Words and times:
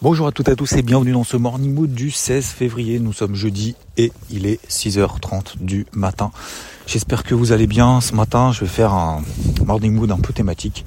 Bonjour 0.00 0.28
à 0.28 0.32
toutes 0.32 0.46
et 0.46 0.52
à 0.52 0.54
tous 0.54 0.74
et 0.74 0.82
bienvenue 0.82 1.10
dans 1.10 1.24
ce 1.24 1.36
Morning 1.36 1.74
Mood 1.74 1.92
du 1.92 2.12
16 2.12 2.46
février. 2.46 3.00
Nous 3.00 3.12
sommes 3.12 3.34
jeudi 3.34 3.74
et 3.96 4.12
il 4.30 4.46
est 4.46 4.64
6h30 4.70 5.58
du 5.58 5.86
matin. 5.90 6.30
J'espère 6.86 7.24
que 7.24 7.34
vous 7.34 7.50
allez 7.50 7.66
bien. 7.66 8.00
Ce 8.00 8.14
matin, 8.14 8.52
je 8.52 8.60
vais 8.60 8.70
faire 8.70 8.94
un 8.94 9.24
Morning 9.66 9.92
Mood 9.92 10.12
un 10.12 10.18
peu 10.18 10.32
thématique 10.32 10.84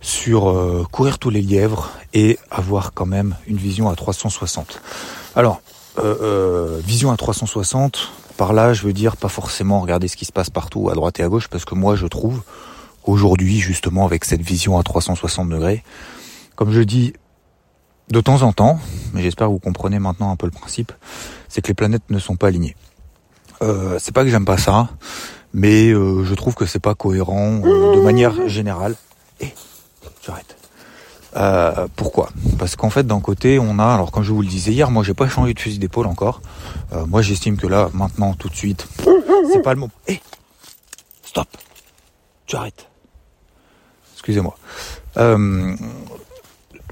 sur 0.00 0.50
euh, 0.50 0.84
courir 0.90 1.20
tous 1.20 1.30
les 1.30 1.42
lièvres 1.42 1.92
et 2.12 2.36
avoir 2.50 2.92
quand 2.92 3.06
même 3.06 3.36
une 3.46 3.56
vision 3.56 3.88
à 3.88 3.94
360. 3.94 4.82
Alors, 5.36 5.62
euh, 6.00 6.16
euh, 6.20 6.80
vision 6.84 7.12
à 7.12 7.16
360, 7.16 8.10
par 8.36 8.52
là, 8.52 8.72
je 8.72 8.82
veux 8.82 8.92
dire 8.92 9.16
pas 9.16 9.28
forcément 9.28 9.80
regarder 9.80 10.08
ce 10.08 10.16
qui 10.16 10.24
se 10.24 10.32
passe 10.32 10.50
partout 10.50 10.90
à 10.90 10.94
droite 10.94 11.20
et 11.20 11.22
à 11.22 11.28
gauche 11.28 11.46
parce 11.46 11.64
que 11.64 11.76
moi, 11.76 11.94
je 11.94 12.08
trouve 12.08 12.42
aujourd'hui, 13.04 13.60
justement, 13.60 14.04
avec 14.04 14.24
cette 14.24 14.42
vision 14.42 14.76
à 14.76 14.82
360 14.82 15.48
degrés, 15.50 15.84
comme 16.56 16.72
je 16.72 16.80
dis, 16.80 17.12
de 18.10 18.20
temps 18.20 18.42
en 18.42 18.52
temps, 18.52 18.78
mais 19.12 19.22
j'espère 19.22 19.48
que 19.48 19.52
vous 19.52 19.58
comprenez 19.58 19.98
maintenant 19.98 20.30
un 20.30 20.36
peu 20.36 20.46
le 20.46 20.52
principe, 20.52 20.92
c'est 21.48 21.60
que 21.62 21.68
les 21.68 21.74
planètes 21.74 22.02
ne 22.10 22.18
sont 22.18 22.36
pas 22.36 22.48
alignées. 22.48 22.76
Euh, 23.62 23.98
c'est 23.98 24.12
pas 24.12 24.24
que 24.24 24.30
j'aime 24.30 24.44
pas 24.44 24.58
ça, 24.58 24.88
mais 25.52 25.90
euh, 25.90 26.24
je 26.24 26.34
trouve 26.34 26.54
que 26.54 26.66
c'est 26.66 26.80
pas 26.80 26.94
cohérent 26.94 27.60
euh, 27.64 27.96
de 27.96 28.00
manière 28.00 28.48
générale. 28.48 28.94
Et 29.40 29.52
j'arrête. 30.24 30.56
Euh, 31.36 31.88
pourquoi? 31.96 32.30
Parce 32.58 32.76
qu'en 32.76 32.90
fait, 32.90 33.06
d'un 33.06 33.20
côté, 33.20 33.58
on 33.58 33.78
a, 33.78 33.86
alors 33.86 34.12
comme 34.12 34.22
je 34.22 34.32
vous 34.32 34.42
le 34.42 34.48
disais 34.48 34.72
hier, 34.72 34.90
moi 34.90 35.02
j'ai 35.02 35.14
pas 35.14 35.28
changé 35.28 35.54
de 35.54 35.58
fusil 35.58 35.78
d'épaule 35.78 36.06
encore. 36.06 36.42
Euh, 36.92 37.06
moi 37.06 37.22
j'estime 37.22 37.56
que 37.56 37.66
là, 37.66 37.88
maintenant, 37.92 38.34
tout 38.34 38.48
de 38.48 38.54
suite, 38.54 38.86
c'est 39.52 39.62
pas 39.62 39.74
le 39.74 39.80
moment. 39.80 39.92
Eh 40.06 40.20
Stop 41.24 41.48
Tu 42.46 42.56
arrêtes. 42.56 42.88
Excusez-moi. 44.14 44.56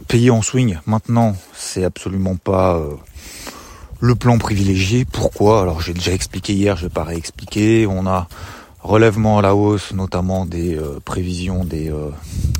Payer 0.09 0.31
en 0.31 0.43
swing 0.43 0.79
maintenant, 0.87 1.37
c'est 1.55 1.85
absolument 1.85 2.37
pas 2.37 2.77
euh, 2.77 2.95
le 4.01 4.15
plan 4.15 4.39
privilégié. 4.39 5.05
Pourquoi? 5.05 5.63
Alors 5.63 5.81
j'ai 5.81 5.95
déjà 5.95 6.13
expliqué 6.13 6.53
hier, 6.55 6.77
je 6.77 6.85
vais 6.85 6.91
pas 6.91 7.05
réexpliquer. 7.05 7.87
On 7.87 8.07
a 8.07 8.29
relèvement 8.81 9.39
à 9.39 9.43
la 9.43 9.55
hausse, 9.55 9.93
notamment 9.93 10.45
des 10.45 10.77
euh, 10.77 10.99
prévisions 11.05 11.65
des, 11.65 11.91
euh, 11.91 12.11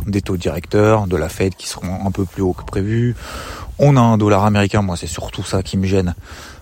des 0.07 0.23
taux 0.23 0.37
directeurs, 0.37 1.07
de 1.07 1.17
la 1.17 1.29
Fed 1.29 1.55
qui 1.57 1.69
seront 1.69 2.07
un 2.07 2.11
peu 2.11 2.25
plus 2.25 2.43
hauts 2.43 2.53
que 2.53 2.65
prévu. 2.65 3.17
On 3.79 3.97
a 3.97 4.01
un 4.01 4.19
dollar 4.19 4.45
américain, 4.45 4.83
moi 4.83 4.97
c'est 4.97 5.07
surtout 5.07 5.43
ça 5.43 5.63
qui 5.63 5.77
me 5.77 5.87
gêne. 5.87 6.15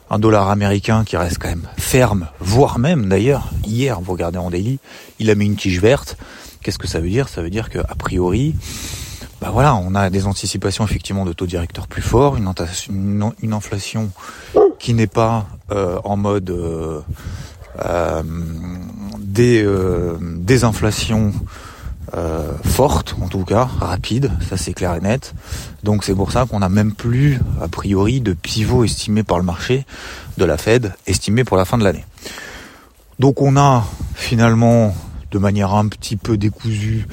Un 0.08 0.19
dollar 0.19 0.51
américain 0.51 1.05
qui 1.05 1.17
reste 1.17 1.39
quand 1.39 1.48
même 1.48 1.69
ferme, 1.77 2.28
voire 2.41 2.78
même 2.78 3.08
d'ailleurs, 3.08 3.51
hier, 3.64 4.01
vous 4.01 4.12
regardez 4.12 4.39
en 4.39 4.51
daily, 4.51 4.78
il 5.19 5.31
a 5.31 5.34
mis 5.34 5.47
une 5.47 5.56
tige 5.56 5.81
verte. 5.81 6.17
Qu'est-ce 6.62 6.78
que 6.78 6.89
ça 6.89 7.01
veut 7.01 7.08
dire? 7.08 7.28
Ça 7.28 7.42
veut 7.42 7.51
dire 7.51 7.70
que 7.70 7.78
a 7.78 7.95
priori, 7.95 8.55
bah 9.41 9.50
voilà, 9.50 9.74
on 9.74 9.94
a 9.94 10.10
des 10.10 10.27
anticipations 10.27 10.84
effectivement 10.84 11.24
de 11.24 11.33
taux 11.33 11.46
directeurs 11.46 11.86
plus 11.86 12.02
forts, 12.02 12.36
une, 12.36 13.52
inflation 13.52 14.10
qui 14.78 14.92
n'est 14.94 15.06
pas 15.06 15.46
euh, 15.70 15.98
en 16.05 16.16
mode 16.16 16.50
euh, 16.50 17.01
euh, 17.84 18.23
des, 19.18 19.62
euh, 19.64 20.18
des 20.20 20.64
inflations 20.64 21.33
euh, 22.14 22.52
fortes, 22.64 23.17
en 23.23 23.28
tout 23.28 23.45
cas, 23.45 23.64
rapides, 23.64 24.30
ça 24.48 24.56
c'est 24.56 24.74
clair 24.74 24.95
et 24.95 25.01
net. 25.01 25.33
Donc 25.84 26.05
c'est 26.05 26.14
pour 26.14 26.33
ça 26.33 26.45
qu'on 26.45 26.58
n'a 26.58 26.68
même 26.68 26.92
plus, 26.92 27.39
a 27.62 27.68
priori, 27.68 28.20
de 28.20 28.34
pivot 28.34 28.84
estimé 28.84 29.22
par 29.22 29.39
le 29.39 29.45
marché 29.45 29.86
de 30.36 30.45
la 30.45 30.58
Fed, 30.58 30.92
estimé 31.07 31.45
pour 31.45 31.57
la 31.57 31.64
fin 31.64 31.78
de 31.78 31.84
l'année. 31.84 32.05
Donc 33.18 33.40
on 33.40 33.57
a 33.57 33.86
finalement, 34.14 34.95
de 35.30 35.39
manière 35.39 35.72
un 35.72 35.86
petit 35.89 36.17
peu 36.17 36.36
décousue, 36.36 37.07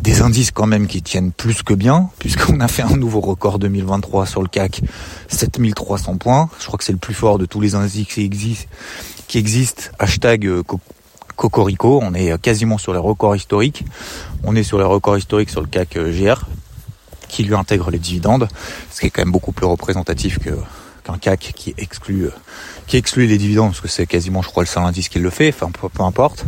des 0.00 0.22
indices 0.22 0.50
quand 0.50 0.66
même 0.66 0.86
qui 0.86 1.02
tiennent 1.02 1.32
plus 1.32 1.62
que 1.62 1.74
bien, 1.74 2.10
puisqu'on 2.18 2.60
a 2.60 2.68
fait 2.68 2.82
un 2.82 2.96
nouveau 2.96 3.20
record 3.20 3.58
2023 3.58 4.26
sur 4.26 4.42
le 4.42 4.48
CAC, 4.48 4.82
7300 5.28 6.16
points. 6.16 6.48
Je 6.60 6.66
crois 6.66 6.78
que 6.78 6.84
c'est 6.84 6.92
le 6.92 6.98
plus 6.98 7.14
fort 7.14 7.38
de 7.38 7.46
tous 7.46 7.60
les 7.60 7.74
indices 7.74 8.06
qui 8.06 8.22
existent. 9.38 9.90
Hashtag 9.98 10.46
euh, 10.46 10.62
Cocorico, 11.36 12.00
on 12.02 12.14
est 12.14 12.40
quasiment 12.40 12.78
sur 12.78 12.92
les 12.92 12.98
records 12.98 13.36
historiques. 13.36 13.84
On 14.44 14.56
est 14.56 14.62
sur 14.62 14.78
les 14.78 14.84
records 14.84 15.18
historiques 15.18 15.50
sur 15.50 15.60
le 15.60 15.68
CAC 15.68 15.96
euh, 15.96 16.12
GR, 16.12 16.44
qui 17.28 17.44
lui 17.44 17.54
intègre 17.54 17.90
les 17.90 17.98
dividendes, 17.98 18.48
ce 18.90 19.00
qui 19.00 19.06
est 19.06 19.10
quand 19.10 19.22
même 19.22 19.32
beaucoup 19.32 19.52
plus 19.52 19.66
représentatif 19.66 20.38
qu'un 20.38 21.18
CAC 21.18 21.52
qui 21.54 21.74
exclut 21.78 22.26
euh, 22.26 22.32
qui 22.86 22.96
exclut 22.96 23.26
les 23.26 23.38
dividendes, 23.38 23.70
parce 23.70 23.80
que 23.80 23.88
c'est 23.88 24.06
quasiment, 24.06 24.42
je 24.42 24.48
crois, 24.48 24.62
le 24.62 24.68
seul 24.68 24.82
indice 24.82 25.08
qui 25.08 25.18
le 25.18 25.30
fait. 25.30 25.54
Enfin, 25.54 25.70
peu 25.70 26.02
importe. 26.02 26.44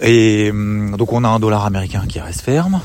Et 0.00 0.50
donc 0.52 1.12
on 1.12 1.24
a 1.24 1.28
un 1.28 1.38
dollar 1.38 1.64
américain 1.64 2.04
qui 2.08 2.20
reste 2.20 2.42
ferme. 2.42 2.80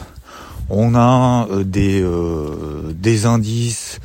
On 0.69 0.95
a 0.95 1.47
euh, 1.51 1.63
des, 1.63 2.01
euh, 2.01 2.93
des 2.95 3.25
indices 3.25 3.99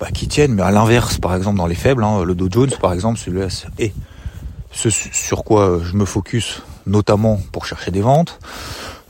bah, 0.00 0.08
qui 0.12 0.28
tiennent, 0.28 0.54
mais 0.54 0.62
à 0.62 0.70
l'inverse, 0.70 1.18
par 1.18 1.34
exemple 1.34 1.56
dans 1.56 1.66
les 1.66 1.74
faibles, 1.74 2.04
hein, 2.04 2.22
le 2.24 2.34
Dow 2.34 2.48
Jones 2.50 2.72
par 2.80 2.92
exemple, 2.92 3.18
celui-là, 3.18 3.46
et 3.78 3.92
ce 4.70 4.90
sur 4.90 5.44
quoi 5.44 5.80
je 5.82 5.96
me 5.96 6.04
focus 6.04 6.62
notamment 6.86 7.40
pour 7.52 7.66
chercher 7.66 7.90
des 7.90 8.02
ventes. 8.02 8.38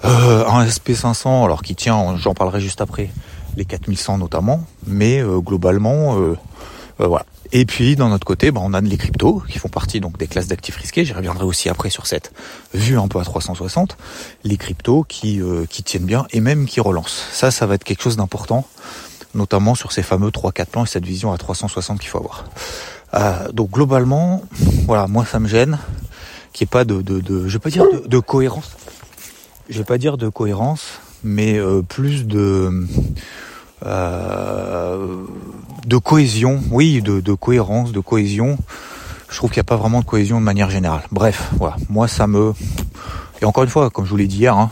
Euh, 0.05 0.45
un 0.47 0.67
SP500, 0.67 1.45
alors 1.45 1.63
qui 1.63 1.75
tient, 1.75 2.17
j'en 2.19 2.35
parlerai 2.35 2.61
juste 2.61 2.81
après, 2.81 3.11
les 3.57 3.65
4100 3.65 4.19
notamment, 4.19 4.65
mais 4.87 5.21
euh, 5.21 5.39
globalement, 5.39 6.19
euh, 6.19 6.37
voilà. 6.99 7.25
Et 7.53 7.67
puis 7.67 7.97
dans 7.97 8.09
notre 8.09 8.27
côté, 8.27 8.51
bah, 8.51 8.61
on 8.63 8.75
a 8.75 8.81
les 8.81 8.97
cryptos 8.97 9.43
qui 9.49 9.59
font 9.59 9.69
partie 9.69 10.01
donc 10.01 10.19
des 10.19 10.27
classes 10.27 10.49
d'actifs 10.49 10.77
risqués. 10.77 11.05
J'y 11.05 11.13
reviendrai 11.13 11.45
aussi 11.45 11.69
après 11.69 11.91
sur 11.91 12.07
cette 12.07 12.33
vue 12.73 12.99
un 12.99 13.09
peu 13.09 13.19
à 13.19 13.25
360. 13.25 13.97
Les 14.45 14.57
cryptos 14.57 15.05
qui 15.05 15.41
euh, 15.41 15.67
qui 15.69 15.83
tiennent 15.83 16.05
bien 16.05 16.27
et 16.33 16.41
même 16.41 16.67
qui 16.67 16.81
relancent. 16.81 17.27
Ça, 17.33 17.51
ça 17.51 17.67
va 17.67 17.75
être 17.75 17.85
quelque 17.85 18.03
chose 18.03 18.17
d'important, 18.17 18.67
notamment 19.35 19.75
sur 19.75 19.93
ces 19.93 20.03
fameux 20.03 20.31
3-4 20.31 20.67
plans 20.67 20.85
et 20.85 20.89
cette 20.89 21.07
vision 21.07 21.33
à 21.33 21.39
360 21.39 22.01
qu'il 22.01 22.09
faut 22.09 22.19
avoir. 22.19 22.45
Euh, 23.15 23.53
donc 23.53 23.71
globalement, 23.71 24.43
voilà, 24.87 25.07
moi 25.07 25.25
ça 25.25 25.39
me 25.39 25.47
gêne 25.47 25.79
qu'il 26.53 26.65
n'y 26.65 26.69
ait 26.69 26.73
pas 26.73 26.85
de, 26.85 27.03
de, 27.03 27.49
je 27.49 27.53
vais 27.53 27.59
pas 27.59 27.71
dire 27.71 27.85
de, 27.93 28.07
de 28.07 28.19
cohérence. 28.19 28.73
Je 29.69 29.79
vais 29.79 29.85
pas 29.85 29.99
dire 29.99 30.17
de 30.17 30.29
cohérence, 30.29 31.01
mais 31.23 31.59
euh, 31.59 31.83
plus 31.83 32.27
de 32.27 32.87
euh, 33.85 35.25
de 35.87 35.97
cohésion, 35.97 36.61
oui, 36.71 37.03
de, 37.03 37.35
cohérence, 37.35 37.93
de 37.93 38.01
cohésion. 38.01 38.59
Je 39.29 39.37
trouve 39.37 39.51
qu'il 39.51 39.59
n'y 39.59 39.63
a 39.63 39.65
pas 39.65 39.77
vraiment 39.77 40.01
de 40.01 40.05
cohésion 40.05 40.39
de 40.39 40.45
manière 40.45 40.71
générale. 40.71 41.03
Bref, 41.11 41.51
voilà, 41.59 41.77
moi 41.89 42.09
ça 42.09 42.27
me... 42.27 42.53
Et 43.43 43.45
encore 43.45 43.65
une 43.65 43.71
fois, 43.71 43.91
comme 43.91 44.05
je 44.05 44.11
vous 44.11 44.17
l'ai 44.17 44.27
dit 44.27 44.39
hier, 44.39 44.57
hein, 44.57 44.71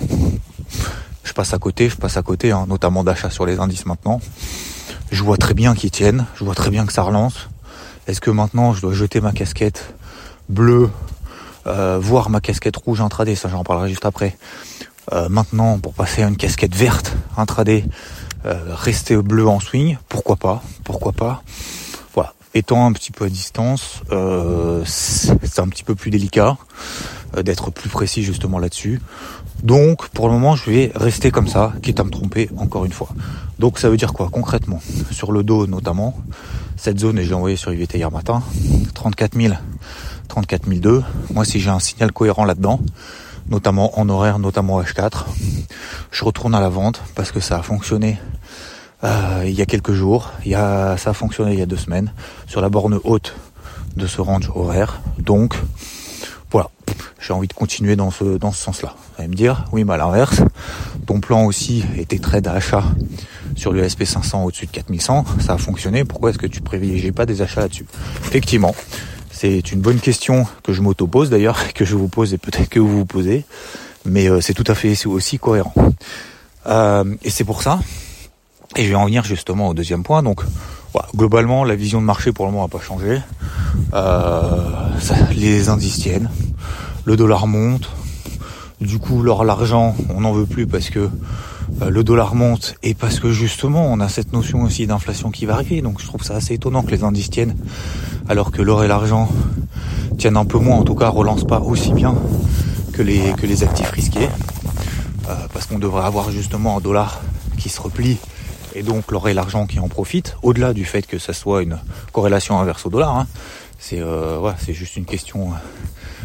je 1.25 1.33
passe 1.33 1.53
à 1.53 1.59
côté, 1.59 1.89
je 1.89 1.97
passe 1.97 2.17
à 2.17 2.22
côté, 2.22 2.53
hein, 2.53 2.67
notamment 2.69 3.05
d'achat 3.05 3.31
sur 3.31 3.45
les 3.45 3.59
indices 3.59 3.87
maintenant. 3.87 4.21
Je 5.11 5.22
vois 5.22 5.37
très 5.37 5.55
bien 5.55 5.75
qu'ils 5.75 5.91
tiennent, 5.91 6.27
je 6.37 6.45
vois 6.45 6.55
très 6.55 6.71
bien 6.71 6.87
que 6.87 6.93
ça 6.93 7.03
relance. 7.03 7.49
Est-ce 8.06 8.21
que 8.21 8.31
maintenant 8.31 8.72
je 8.72 8.81
dois 8.81 8.95
jeter 8.95 9.21
ma 9.21 9.33
casquette 9.33 9.95
bleue, 10.49 10.91
euh, 11.67 11.99
voir 12.01 12.31
ma 12.31 12.41
casquette 12.41 12.77
rouge 12.77 13.01
intraday, 13.01 13.34
ça 13.34 13.49
j'en 13.49 13.65
parlerai 13.65 13.89
juste 13.89 14.06
après. 14.06 14.37
Euh, 15.12 15.28
maintenant, 15.28 15.78
pour 15.78 15.95
passer 15.95 16.22
à 16.22 16.28
une 16.28 16.37
casquette 16.37 16.75
verte 16.75 17.12
intraday, 17.37 17.84
rester 18.44 19.16
bleu 19.16 19.47
en 19.47 19.60
swing, 19.60 19.97
pourquoi 20.09 20.36
pas, 20.36 20.62
pourquoi 20.84 21.12
pas. 21.12 21.42
Voilà, 22.15 22.34
étant 22.54 22.86
un 22.86 22.92
petit 22.92 23.12
peu 23.12 23.24
à 23.24 23.28
distance, 23.28 24.03
euh, 24.10 24.83
c'est 24.84 25.60
un 25.60 25.68
petit 25.68 25.84
peu 25.84 25.94
plus 25.94 26.10
délicat 26.10 26.56
euh, 27.36 27.42
d'être 27.42 27.71
plus 27.71 27.89
précis 27.89 28.22
justement 28.22 28.59
là-dessus. 28.59 29.00
Donc 29.62 30.09
pour 30.09 30.27
le 30.27 30.34
moment 30.34 30.56
je 30.56 30.71
vais 30.71 30.92
rester 30.94 31.30
comme 31.30 31.48
ça, 31.48 31.72
quitte 31.83 32.00
à 32.00 32.04
me 32.04 32.10
tromper 32.10 32.50
encore 32.56 32.84
une 32.84 32.92
fois. 32.92 33.09
Donc 33.59 33.78
ça 33.78 33.89
veut 33.89 33.97
dire 33.97 34.12
quoi 34.12 34.28
concrètement? 34.30 34.80
Sur 35.10 35.33
le 35.33 35.42
dos 35.42 35.66
notamment, 35.66 36.16
cette 36.77 36.98
zone, 36.98 37.18
et 37.18 37.24
j'ai 37.24 37.34
envoyé 37.34 37.56
sur 37.56 37.72
IVT 37.72 37.98
hier 37.98 38.10
matin, 38.10 38.42
34 38.95 39.41
000, 39.41 39.54
34 40.28 40.68
002. 40.68 41.03
Moi 41.33 41.45
si 41.45 41.60
j'ai 41.60 41.71
un 41.71 41.78
signal 41.78 42.12
cohérent 42.12 42.45
là-dedans, 42.45 42.80
notamment 43.48 43.98
en 43.98 44.09
horaire, 44.09 44.39
notamment 44.39 44.80
H4. 44.83 45.24
Je 46.10 46.24
retourne 46.24 46.54
à 46.54 46.60
la 46.60 46.68
vente 46.68 47.03
parce 47.15 47.33
que 47.33 47.41
ça 47.41 47.59
a 47.59 47.62
fonctionné 47.62 48.18
euh, 49.04 49.42
il 49.44 49.53
y 49.53 49.62
a 49.62 49.66
quelques 49.66 49.92
jours. 49.92 50.30
Il 50.44 50.50
y 50.50 50.54
a, 50.54 50.97
ça 50.97 51.10
a 51.10 51.12
fonctionné 51.12 51.53
il 51.53 51.59
y 51.59 51.62
a 51.62 51.66
deux 51.66 51.77
semaines 51.77 52.12
sur 52.47 52.60
la 52.60 52.68
borne 52.68 52.98
haute 53.04 53.34
de 53.97 54.06
ce 54.06 54.21
range 54.21 54.50
horaire. 54.54 55.00
Donc 55.18 55.56
voilà, 56.50 56.71
j'ai 57.21 57.33
envie 57.33 57.48
de 57.48 57.53
continuer 57.53 57.97
dans 57.97 58.10
ce, 58.10 58.36
dans 58.39 58.53
ce 58.53 58.62
sens-là. 58.62 58.94
Vous 58.97 59.22
allez 59.22 59.28
me 59.28 59.34
dire, 59.34 59.65
oui, 59.72 59.84
mais 59.84 59.95
à 59.95 59.97
l'inverse, 59.97 60.42
ton 61.06 61.21
plan 61.21 61.45
aussi 61.45 61.84
était 61.97 62.18
très 62.18 62.41
d'achat 62.41 62.84
sur 63.56 63.72
le 63.72 63.86
SP500 63.86 64.45
au-dessus 64.45 64.66
de 64.66 64.71
4100, 64.71 65.24
ça 65.41 65.54
a 65.54 65.59
fonctionné, 65.59 66.04
pourquoi 66.04 66.30
est-ce 66.30 66.38
que 66.38 66.47
tu 66.47 66.60
privilégies 66.60 67.12
pas 67.12 67.27
des 67.27 67.42
achats 67.42 67.60
là-dessus? 67.60 67.86
Effectivement, 68.27 68.74
c'est 69.42 69.72
une 69.72 69.80
bonne 69.80 69.98
question 69.98 70.47
que 70.62 70.72
je 70.72 70.83
m'auto-pose 70.83 71.28
d'ailleurs, 71.28 71.72
que 71.74 71.84
je 71.84 71.97
vous 71.97 72.06
pose 72.06 72.33
et 72.33 72.39
peut-être 72.39 72.68
que 72.68 72.78
vous 72.78 72.98
vous 72.98 73.04
posez, 73.04 73.44
mais 74.04 74.30
euh, 74.30 74.41
c'est 74.41 74.54
tout 74.54 74.65
à 74.68 74.77
fait 74.77 74.94
aussi 75.06 75.41
cohérent. 75.41 75.74
Euh, 76.66 77.16
et 77.24 77.30
c'est 77.30 77.42
pour 77.42 77.60
ça, 77.60 77.80
et 78.77 78.84
je 78.84 78.89
vais 78.89 78.94
en 78.94 79.06
venir 79.06 79.24
justement 79.24 79.66
au 79.71 79.74
deuxième 79.74 80.04
point, 80.04 80.22
donc 80.22 80.42
voilà, 80.92 81.09
globalement 81.16 81.65
la 81.65 81.74
vision 81.74 82.00
de 82.00 82.06
marché 82.06 82.30
pour 82.30 82.47
le 82.47 82.53
moment 82.53 82.62
n'a 82.62 82.68
pas 82.68 82.84
changé, 82.84 83.21
euh, 83.94 84.60
les 85.34 85.68
indices 85.68 85.98
tiennent, 85.98 86.30
le 87.04 87.16
dollar 87.16 87.48
monte, 87.48 87.91
du 88.80 89.00
coup 89.00 89.24
leur 89.24 89.42
l'argent 89.42 89.97
on 90.15 90.21
n'en 90.21 90.33
veut 90.33 90.47
plus 90.47 90.68
parce 90.68 90.88
que 90.91 91.10
le 91.88 92.04
dollar 92.04 92.36
monte 92.36 92.77
et 92.84 92.95
parce 92.95 93.18
que 93.18 93.33
justement 93.33 93.86
on 93.86 93.98
a 93.98 94.09
cette 94.09 94.33
notion 94.33 94.62
aussi 94.62 94.86
d'inflation 94.86 95.30
qui 95.30 95.47
va 95.47 95.54
arriver. 95.54 95.83
Donc 95.83 96.00
je 96.00 96.06
trouve 96.06 96.22
ça 96.22 96.36
assez 96.36 96.54
étonnant 96.54 96.83
que 96.83 96.91
les 96.91 97.03
indices 97.03 97.30
tiennent 97.30 97.56
alors 98.28 98.51
que 98.51 98.63
l'or 98.63 98.84
et 98.84 98.89
l'argent 98.89 99.28
tiennent 100.19 100.36
un 100.36 100.45
peu 100.45 100.59
moins, 100.59 100.77
en 100.77 100.84
tout 100.84 100.95
cas 100.95 101.09
relancent 101.09 101.47
pas 101.47 101.60
aussi 101.60 101.92
bien 101.92 102.15
que 102.92 103.03
les, 103.03 103.33
que 103.34 103.47
les 103.47 103.63
actifs 103.63 103.91
risqués. 103.91 104.28
Euh, 105.28 105.34
parce 105.53 105.66
qu'on 105.66 105.78
devrait 105.78 106.04
avoir 106.04 106.30
justement 106.30 106.78
un 106.78 106.80
dollar 106.80 107.21
qui 107.59 107.69
se 107.69 107.80
replie 107.80 108.19
et 108.74 108.83
donc 108.83 109.10
l'or 109.13 109.28
et 109.28 109.34
l'argent 109.34 109.66
qui 109.66 109.78
en 109.78 109.89
profitent, 109.89 110.36
au-delà 110.42 110.72
du 110.72 110.84
fait 110.84 111.07
que 111.07 111.19
ça 111.19 111.33
soit 111.33 111.63
une 111.63 111.78
corrélation 112.13 112.59
inverse 112.59 112.86
au 112.86 112.91
dollar. 112.91 113.16
Hein. 113.16 113.27
C'est 113.78 114.01
euh, 114.01 114.53
juste 114.69 114.97
une 114.97 115.04
question, 115.04 115.51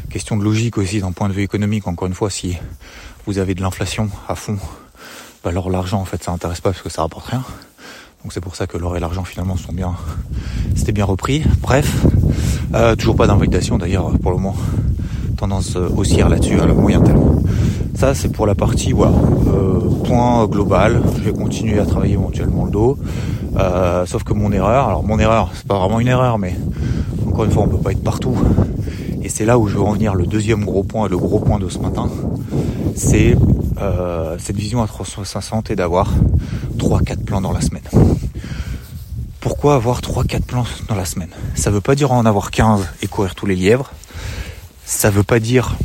question 0.10 0.38
de 0.38 0.44
logique 0.44 0.78
aussi 0.78 1.00
d'un 1.02 1.12
point 1.12 1.28
de 1.28 1.34
vue 1.34 1.44
économique. 1.44 1.88
Encore 1.88 2.08
une 2.08 2.14
fois, 2.14 2.30
si 2.30 2.58
vous 3.26 3.38
avez 3.38 3.54
de 3.54 3.62
l'inflation 3.62 4.10
à 4.28 4.36
fond 4.36 4.58
bah, 5.44 5.52
alors 5.52 5.70
l'argent 5.70 6.02
en 6.02 6.06
fait 6.06 6.24
ça 6.24 6.32
intéresse 6.32 6.62
pas 6.62 6.72
parce 6.72 6.82
que 6.82 6.90
ça 6.90 7.04
rapporte 7.04 7.28
rien. 7.28 7.44
Donc 8.24 8.34
c'est 8.34 8.42
pour 8.42 8.56
ça 8.56 8.68
que 8.68 8.78
l'or 8.78 8.98
et 8.98 9.00
l'argent 9.00 9.24
finalement 9.24 9.58
sont 9.58 9.72
bien, 9.72 9.94
c'était 10.76 10.92
bien 10.92 11.06
repris. 11.06 11.44
Bref, 11.62 12.06
euh, 12.74 12.96
toujours 12.96 13.16
pas 13.16 13.28
d'invitation 13.28 13.78
d'ailleurs 13.78 14.12
pour 14.20 14.32
le 14.32 14.38
moment. 14.38 14.56
Tendance 15.38 15.76
euh, 15.76 15.88
haussière 15.96 16.28
là-dessus 16.28 16.60
à 16.60 16.66
le 16.66 16.74
moyen 16.74 17.02
terme. 17.02 17.44
Ça 17.96 18.16
c'est 18.16 18.30
pour 18.30 18.48
la 18.48 18.56
partie 18.56 18.92
voilà, 18.92 19.14
euh, 19.48 19.80
point 20.04 20.46
global. 20.48 21.02
Je 21.18 21.30
vais 21.30 21.34
continuer 21.34 21.80
à 21.80 21.86
travailler 21.86 22.14
éventuellement 22.14 22.66
le 22.66 22.72
dos. 22.72 22.98
sauf 24.06 24.24
que 24.24 24.34
mon 24.34 24.52
erreur, 24.52 24.88
alors 24.88 25.04
mon 25.04 25.20
erreur, 25.20 25.52
c'est 25.54 25.68
pas 25.68 25.78
vraiment 25.80 26.00
une 26.00 26.08
erreur, 26.08 26.38
mais 26.38 26.56
encore 27.28 27.46
une 27.46 27.52
fois 27.52 27.64
on 27.64 27.68
peut 27.68 27.78
pas 27.78 27.92
être 27.92 28.04
partout. 28.04 28.36
Et 29.22 29.30
c'est 29.30 29.46
là 29.46 29.60
où 29.60 29.68
je 29.68 29.76
veux 29.76 29.84
en 29.84 29.94
venir 29.94 30.16
le 30.16 30.26
deuxième 30.26 30.66
gros 30.66 30.84
point, 30.84 31.08
le 31.08 31.18
gros 31.18 31.40
point 31.40 31.60
de 31.60 31.70
ce 31.70 31.80
matin, 31.80 32.10
c'est 32.96 33.36
euh, 33.80 34.38
cette 34.40 34.56
vision 34.56 34.82
à 34.82 34.88
360 34.88 35.72
et 35.72 35.76
d'avoir 35.76 36.14
3-4 36.78 37.24
plans 37.24 37.42
dans 37.42 37.52
la 37.52 37.62
semaine. 37.62 37.84
Pourquoi 39.40 39.76
avoir 39.76 40.02
3-4 40.02 40.42
plans 40.42 40.66
dans 40.88 40.96
la 40.96 41.06
semaine? 41.06 41.30
Ça 41.56 41.72
veut 41.72 41.82
pas 41.82 41.96
dire 41.96 42.12
en 42.12 42.26
avoir 42.26 42.52
15 42.52 42.88
et 43.02 43.08
courir 43.08 43.36
tous 43.36 43.46
les 43.46 43.56
lièvres. 43.56 43.92
Ça 44.86 45.10
veut 45.10 45.24
pas 45.24 45.40
dire 45.40 45.78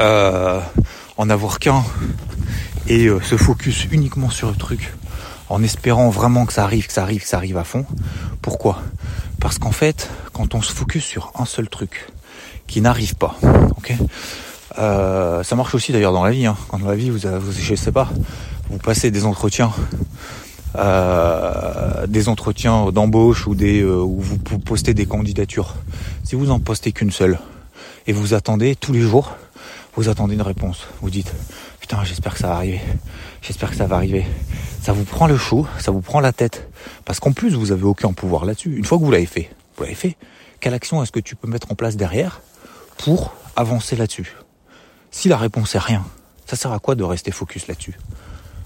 euh, 0.00 0.60
en 1.16 1.30
avoir 1.30 1.58
qu'un 1.58 1.84
et 2.88 3.06
euh, 3.06 3.20
se 3.20 3.36
focus 3.36 3.86
uniquement 3.90 4.30
sur 4.30 4.48
le 4.48 4.56
truc 4.56 4.94
en 5.48 5.62
espérant 5.62 6.08
vraiment 6.08 6.46
que 6.46 6.52
ça 6.52 6.64
arrive, 6.64 6.86
que 6.86 6.92
ça 6.92 7.02
arrive, 7.02 7.22
que 7.22 7.28
ça 7.28 7.36
arrive 7.36 7.58
à 7.58 7.64
fond. 7.64 7.84
Pourquoi? 8.40 8.82
Parce 9.38 9.58
qu'en 9.58 9.72
fait, 9.72 10.08
quand 10.32 10.54
on 10.54 10.62
se 10.62 10.72
focus 10.72 11.04
sur 11.04 11.30
un 11.38 11.44
seul 11.44 11.68
truc 11.68 12.08
qui 12.66 12.80
n'arrive 12.80 13.16
pas, 13.16 13.36
ok? 13.76 13.92
Euh, 14.78 15.42
ça 15.42 15.56
marche 15.56 15.74
aussi 15.74 15.92
d'ailleurs 15.92 16.12
dans 16.12 16.24
la 16.24 16.30
vie. 16.30 16.46
Hein. 16.46 16.56
Quand 16.68 16.78
dans 16.78 16.88
la 16.88 16.96
vie, 16.96 17.10
vous, 17.10 17.18
vous, 17.18 17.52
je 17.52 17.74
sais 17.74 17.92
pas, 17.92 18.10
vous 18.70 18.78
passez 18.78 19.10
des 19.10 19.24
entretiens, 19.24 19.72
euh, 20.76 22.06
des 22.06 22.28
entretiens 22.28 22.90
d'embauche 22.92 23.46
ou 23.46 23.54
des 23.54 23.82
euh, 23.82 23.96
où 23.96 24.20
vous 24.20 24.58
postez 24.58 24.94
des 24.94 25.06
candidatures. 25.06 25.74
Si 26.24 26.34
vous 26.34 26.50
en 26.50 26.60
postez 26.60 26.92
qu'une 26.92 27.10
seule 27.10 27.38
et 28.06 28.12
vous 28.12 28.34
attendez 28.34 28.76
tous 28.76 28.92
les 28.92 29.00
jours, 29.00 29.36
vous 29.96 30.08
attendez 30.08 30.34
une 30.34 30.42
réponse. 30.42 30.86
Vous 31.00 31.10
dites 31.10 31.32
putain, 31.80 32.02
j'espère 32.04 32.34
que 32.34 32.40
ça 32.40 32.48
va 32.48 32.54
arriver. 32.54 32.80
J'espère 33.42 33.70
que 33.70 33.76
ça 33.76 33.86
va 33.86 33.96
arriver. 33.96 34.24
Ça 34.80 34.92
vous 34.92 35.04
prend 35.04 35.26
le 35.26 35.36
chou, 35.36 35.66
ça 35.78 35.90
vous 35.90 36.00
prend 36.00 36.20
la 36.20 36.32
tête, 36.32 36.68
parce 37.04 37.20
qu'en 37.20 37.32
plus 37.32 37.54
vous 37.54 37.72
avez 37.72 37.84
aucun 37.84 38.12
pouvoir 38.12 38.44
là-dessus. 38.44 38.76
Une 38.76 38.84
fois 38.84 38.98
que 38.98 39.04
vous 39.04 39.10
l'avez 39.10 39.26
fait, 39.26 39.50
vous 39.76 39.84
l'avez 39.84 39.94
fait. 39.94 40.16
Quelle 40.60 40.74
action 40.74 41.02
est-ce 41.02 41.12
que 41.12 41.20
tu 41.20 41.36
peux 41.36 41.48
mettre 41.48 41.70
en 41.70 41.74
place 41.74 41.96
derrière 41.96 42.40
pour 42.96 43.34
avancer 43.56 43.96
là-dessus? 43.96 44.32
Si 45.12 45.28
la 45.28 45.36
réponse 45.36 45.76
est 45.76 45.78
rien, 45.78 46.04
ça 46.46 46.56
sert 46.56 46.72
à 46.72 46.80
quoi 46.80 46.96
de 46.96 47.04
rester 47.04 47.30
focus 47.30 47.68
là-dessus? 47.68 47.96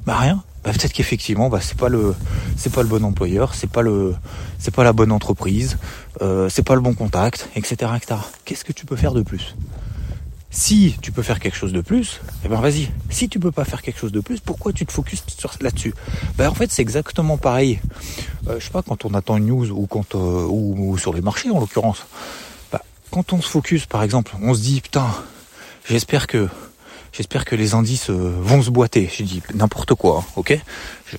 Bah 0.06 0.16
rien. 0.16 0.42
Bah 0.64 0.72
peut-être 0.72 0.92
qu'effectivement, 0.92 1.50
bah 1.50 1.60
c'est 1.60 1.76
pas 1.76 1.88
le, 1.88 2.14
c'est 2.56 2.72
pas 2.72 2.82
le 2.82 2.88
bon 2.88 3.04
employeur, 3.04 3.54
c'est 3.54 3.70
pas 3.70 3.82
le, 3.82 4.14
c'est 4.58 4.74
pas 4.74 4.84
la 4.84 4.92
bonne 4.92 5.12
entreprise, 5.12 5.76
euh, 6.22 6.48
c'est 6.48 6.62
pas 6.62 6.74
le 6.74 6.80
bon 6.80 6.94
contact, 6.94 7.48
etc.. 7.54 7.92
Qu'est-ce 8.44 8.64
que 8.64 8.72
tu 8.72 8.86
peux 8.86 8.96
faire 8.96 9.12
de 9.12 9.22
plus? 9.22 9.54
Si 10.50 10.96
tu 11.02 11.12
peux 11.12 11.22
faire 11.22 11.38
quelque 11.38 11.56
chose 11.56 11.72
de 11.72 11.80
plus, 11.80 12.20
eh 12.44 12.48
ben 12.48 12.60
vas-y. 12.60 12.88
Si 13.10 13.28
tu 13.28 13.38
peux 13.38 13.52
pas 13.52 13.64
faire 13.64 13.82
quelque 13.82 13.98
chose 13.98 14.12
de 14.12 14.20
plus, 14.20 14.40
pourquoi 14.40 14.72
tu 14.72 14.86
te 14.86 14.92
focuses 14.92 15.22
là-dessus? 15.60 15.92
Bah 16.38 16.50
en 16.50 16.54
fait, 16.54 16.72
c'est 16.72 16.82
exactement 16.82 17.36
pareil. 17.36 17.80
Euh, 18.48 18.58
je 18.58 18.64
sais 18.64 18.70
pas 18.70 18.82
quand 18.82 19.04
on 19.04 19.12
attend 19.12 19.36
une 19.36 19.46
news 19.46 19.70
ou 19.70 19.86
quand 19.86 20.14
euh, 20.14 20.46
ou, 20.48 20.96
sur 20.98 21.12
les 21.12 21.20
marchés 21.20 21.50
en 21.50 21.60
l'occurrence. 21.60 22.06
Bah, 22.72 22.82
quand 23.10 23.32
on 23.32 23.42
se 23.42 23.48
focus, 23.48 23.86
par 23.86 24.02
exemple, 24.02 24.34
on 24.40 24.54
se 24.54 24.60
dit 24.62 24.80
putain 24.80 25.06
J'espère 25.88 26.26
que 26.26 26.48
j'espère 27.12 27.44
que 27.44 27.54
les 27.54 27.74
indices 27.74 28.10
euh, 28.10 28.34
vont 28.40 28.60
se 28.60 28.70
boiter. 28.70 29.10
J'ai 29.14 29.24
dit 29.24 29.42
n'importe 29.54 29.94
quoi, 29.94 30.18
hein, 30.20 30.32
ok? 30.34 30.58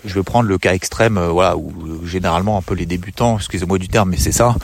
Je, 0.06 0.14
vais 0.14 0.24
prendre 0.24 0.48
le 0.48 0.58
cas 0.58 0.74
extrême, 0.74 1.18
euh, 1.18 1.30
voilà, 1.30 1.56
où 1.56 1.70
euh, 1.70 2.06
généralement 2.06 2.58
un 2.58 2.62
peu 2.62 2.76
les 2.76 2.86
débutants, 2.86 3.38
excusez-moi 3.38 3.78
du 3.78 3.88
terme, 3.88 4.10
mais 4.10 4.18
c'est 4.18 4.34
ça. 4.34 4.56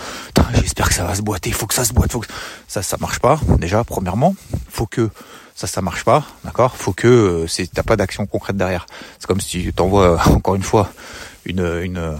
J'espère 0.55 0.89
que 0.89 0.93
ça 0.93 1.05
va 1.05 1.15
se 1.15 1.21
boiter. 1.21 1.51
Faut 1.51 1.67
que 1.67 1.73
ça 1.73 1.85
se 1.85 1.93
boite. 1.93 2.11
Faut 2.11 2.19
que 2.19 2.27
ça, 2.67 2.83
ça 2.83 2.97
marche 2.99 3.19
pas. 3.19 3.39
Déjà, 3.59 3.83
premièrement, 3.85 4.35
faut 4.69 4.85
que 4.85 5.09
ça, 5.55 5.67
ça 5.67 5.81
marche 5.81 6.03
pas, 6.03 6.25
d'accord? 6.43 6.75
Faut 6.75 6.93
que 6.93 7.45
c'est 7.47 7.71
t'as 7.71 7.83
pas 7.83 7.95
d'action 7.95 8.25
concrète 8.25 8.57
derrière. 8.57 8.85
C'est 9.19 9.27
comme 9.27 9.39
si 9.39 9.61
tu 9.61 9.73
t'envoies 9.73 10.21
encore 10.27 10.55
une 10.55 10.63
fois 10.63 10.91
une 11.45 12.19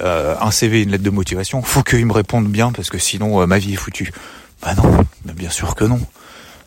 un 0.00 0.50
CV, 0.50 0.82
une 0.82 0.90
lettre 0.90 1.04
de 1.04 1.10
motivation. 1.10 1.62
Faut 1.62 1.84
qu'ils 1.84 2.06
me 2.06 2.12
répondent 2.12 2.48
bien 2.48 2.72
parce 2.72 2.90
que 2.90 2.98
sinon 2.98 3.46
ma 3.46 3.58
vie 3.58 3.74
est 3.74 3.76
foutue. 3.76 4.12
Bah 4.60 4.74
non, 4.74 5.04
bien 5.34 5.50
sûr 5.50 5.76
que 5.76 5.84
non. 5.84 6.00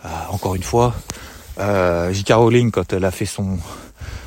Euh, 0.06 0.10
encore 0.30 0.56
une 0.56 0.64
fois, 0.64 0.94
euh, 1.60 2.14
J.K. 2.14 2.32
Rowling, 2.34 2.72
quand 2.72 2.94
elle 2.94 3.06
a 3.06 3.12
fait 3.12 3.26
son, 3.26 3.58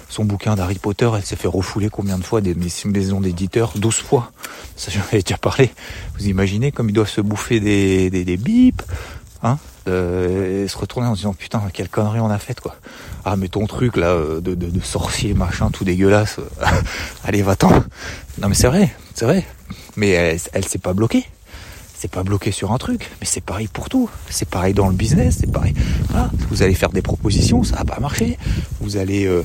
son 0.09 0.25
bouquin 0.25 0.57
d'Harry 0.57 0.79
Potter, 0.79 1.11
elle 1.17 1.25
s'est 1.25 1.37
fait 1.37 1.49
refouler 1.49 1.89
combien 1.89 2.19
de 2.19 2.25
fois 2.25 2.41
des 2.41 2.55
maisons 2.55 3.21
d'éditeurs? 3.21 3.73
12 3.77 3.97
fois. 3.97 4.33
Ça, 4.77 4.91
j'en 4.91 5.01
avais 5.01 5.23
déjà 5.23 5.39
parlé. 5.39 5.71
Vous 6.19 6.27
imaginez 6.27 6.73
comme 6.73 6.89
ils 6.89 6.95
doivent 6.95 7.09
se 7.09 7.21
bouffer 7.21 7.61
des, 7.61 8.11
des, 8.11 8.25
des 8.25 8.37
bips, 8.37 8.83
hein 9.43 9.59
et 9.87 10.69
se 10.69 10.79
retourner 10.79 11.09
en 11.09 11.15
se 11.15 11.21
disant 11.21 11.33
putain 11.33 11.63
quelle 11.73 11.89
connerie 11.89 12.21
on 12.21 12.31
a 12.31 12.39
faite 12.39 12.61
quoi. 12.61 12.77
Ah 13.25 13.35
mais 13.37 13.49
ton 13.49 13.67
truc 13.67 13.97
là 13.97 14.09
euh, 14.09 14.41
de, 14.41 14.55
de, 14.55 14.67
de 14.67 14.81
sorcier 14.81 15.35
machin 15.35 15.71
tout 15.71 15.85
dégueulasse. 15.85 16.37
Allez 17.25 17.43
va-t'en. 17.43 17.73
Non 18.41 18.49
mais 18.49 18.55
c'est 18.55 18.69
vrai, 18.69 18.95
c'est 19.15 19.25
vrai. 19.25 19.45
Mais 19.97 20.11
elle 20.11 20.65
s'est 20.65 20.79
pas 20.79 20.93
bloquée 20.93 21.27
c'est 22.01 22.11
pas 22.11 22.23
bloqué 22.23 22.51
sur 22.51 22.73
un 22.73 22.79
truc, 22.79 23.11
mais 23.21 23.27
c'est 23.27 23.43
pareil 23.43 23.69
pour 23.69 23.91
tout. 23.91 24.09
C'est 24.31 24.49
pareil 24.49 24.73
dans 24.73 24.89
le 24.89 24.95
business, 24.95 25.37
c'est 25.41 25.53
pareil. 25.53 25.75
Vous 26.49 26.63
allez 26.63 26.73
faire 26.75 26.89
des 26.89 27.03
propositions, 27.03 27.63
ça 27.63 27.77
va 27.77 27.85
pas 27.85 28.01
marcher. 28.01 28.39
Vous 28.81 28.97
allez 28.97 29.27
euh, 29.27 29.43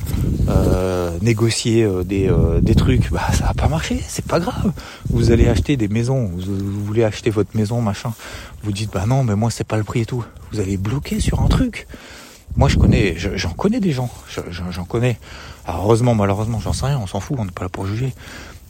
euh, 0.48 1.18
négocier 1.20 1.84
euh, 1.84 2.02
des, 2.02 2.30
des 2.62 2.74
trucs, 2.74 3.10
bah 3.10 3.26
ça 3.34 3.44
va 3.44 3.52
pas 3.52 3.68
marcher, 3.68 4.02
c'est 4.08 4.24
pas 4.24 4.40
grave. 4.40 4.72
Vous 5.10 5.32
allez 5.32 5.48
acheter 5.48 5.76
des 5.76 5.88
maisons, 5.88 6.30
vous, 6.34 6.84
voulez 6.86 7.04
acheter 7.04 7.28
votre 7.28 7.54
maison, 7.54 7.82
machin. 7.82 8.14
Vous 8.62 8.72
dites 8.72 8.90
bah 8.90 9.04
non, 9.06 9.22
mais 9.22 9.36
moi 9.36 9.50
c'est 9.50 9.66
pas 9.66 9.76
le 9.76 9.84
prix 9.84 10.00
et 10.00 10.06
tout. 10.06 10.24
Vous 10.50 10.58
allez 10.58 10.78
bloquer 10.78 11.20
sur 11.20 11.42
un 11.42 11.48
truc. 11.48 11.86
Moi 12.56 12.70
je 12.70 12.78
connais, 12.78 13.16
j'en 13.18 13.52
connais 13.52 13.80
des 13.80 13.92
gens, 13.92 14.10
j'en 14.70 14.84
connais. 14.84 15.18
heureusement, 15.68 16.14
malheureusement, 16.14 16.58
j'en 16.58 16.72
sais 16.72 16.86
rien, 16.86 16.98
on 16.98 17.06
s'en 17.06 17.20
fout, 17.20 17.36
on 17.38 17.44
n'est 17.44 17.50
pas 17.50 17.64
là 17.64 17.68
pour 17.68 17.86
juger 17.86 18.14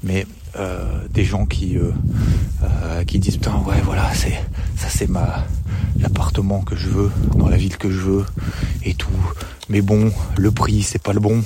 mais 0.07 0.27
euh, 0.57 1.07
des 1.11 1.25
gens 1.25 1.45
qui 1.45 1.77
euh, 1.77 1.91
euh, 2.63 3.05
qui 3.05 3.19
disent 3.19 3.37
putain 3.37 3.57
ouais 3.67 3.81
voilà 3.85 4.15
c'est 4.15 4.41
ça 4.77 4.89
c'est 4.89 5.09
ma 5.09 5.45
l'appartement 5.99 6.63
que 6.63 6.77
je 6.77 6.89
veux 6.89 7.11
dans 7.35 7.49
la 7.49 7.57
ville 7.57 7.77
que 7.77 7.91
je 7.91 8.01
veux 8.01 8.25
et 8.85 8.95
tout. 8.95 9.11
Mais 9.69 9.83
bon 9.83 10.13
le 10.39 10.51
prix 10.51 10.83
c'est 10.83 11.03
pas 11.03 11.13
le 11.13 11.21
bon. 11.21 11.43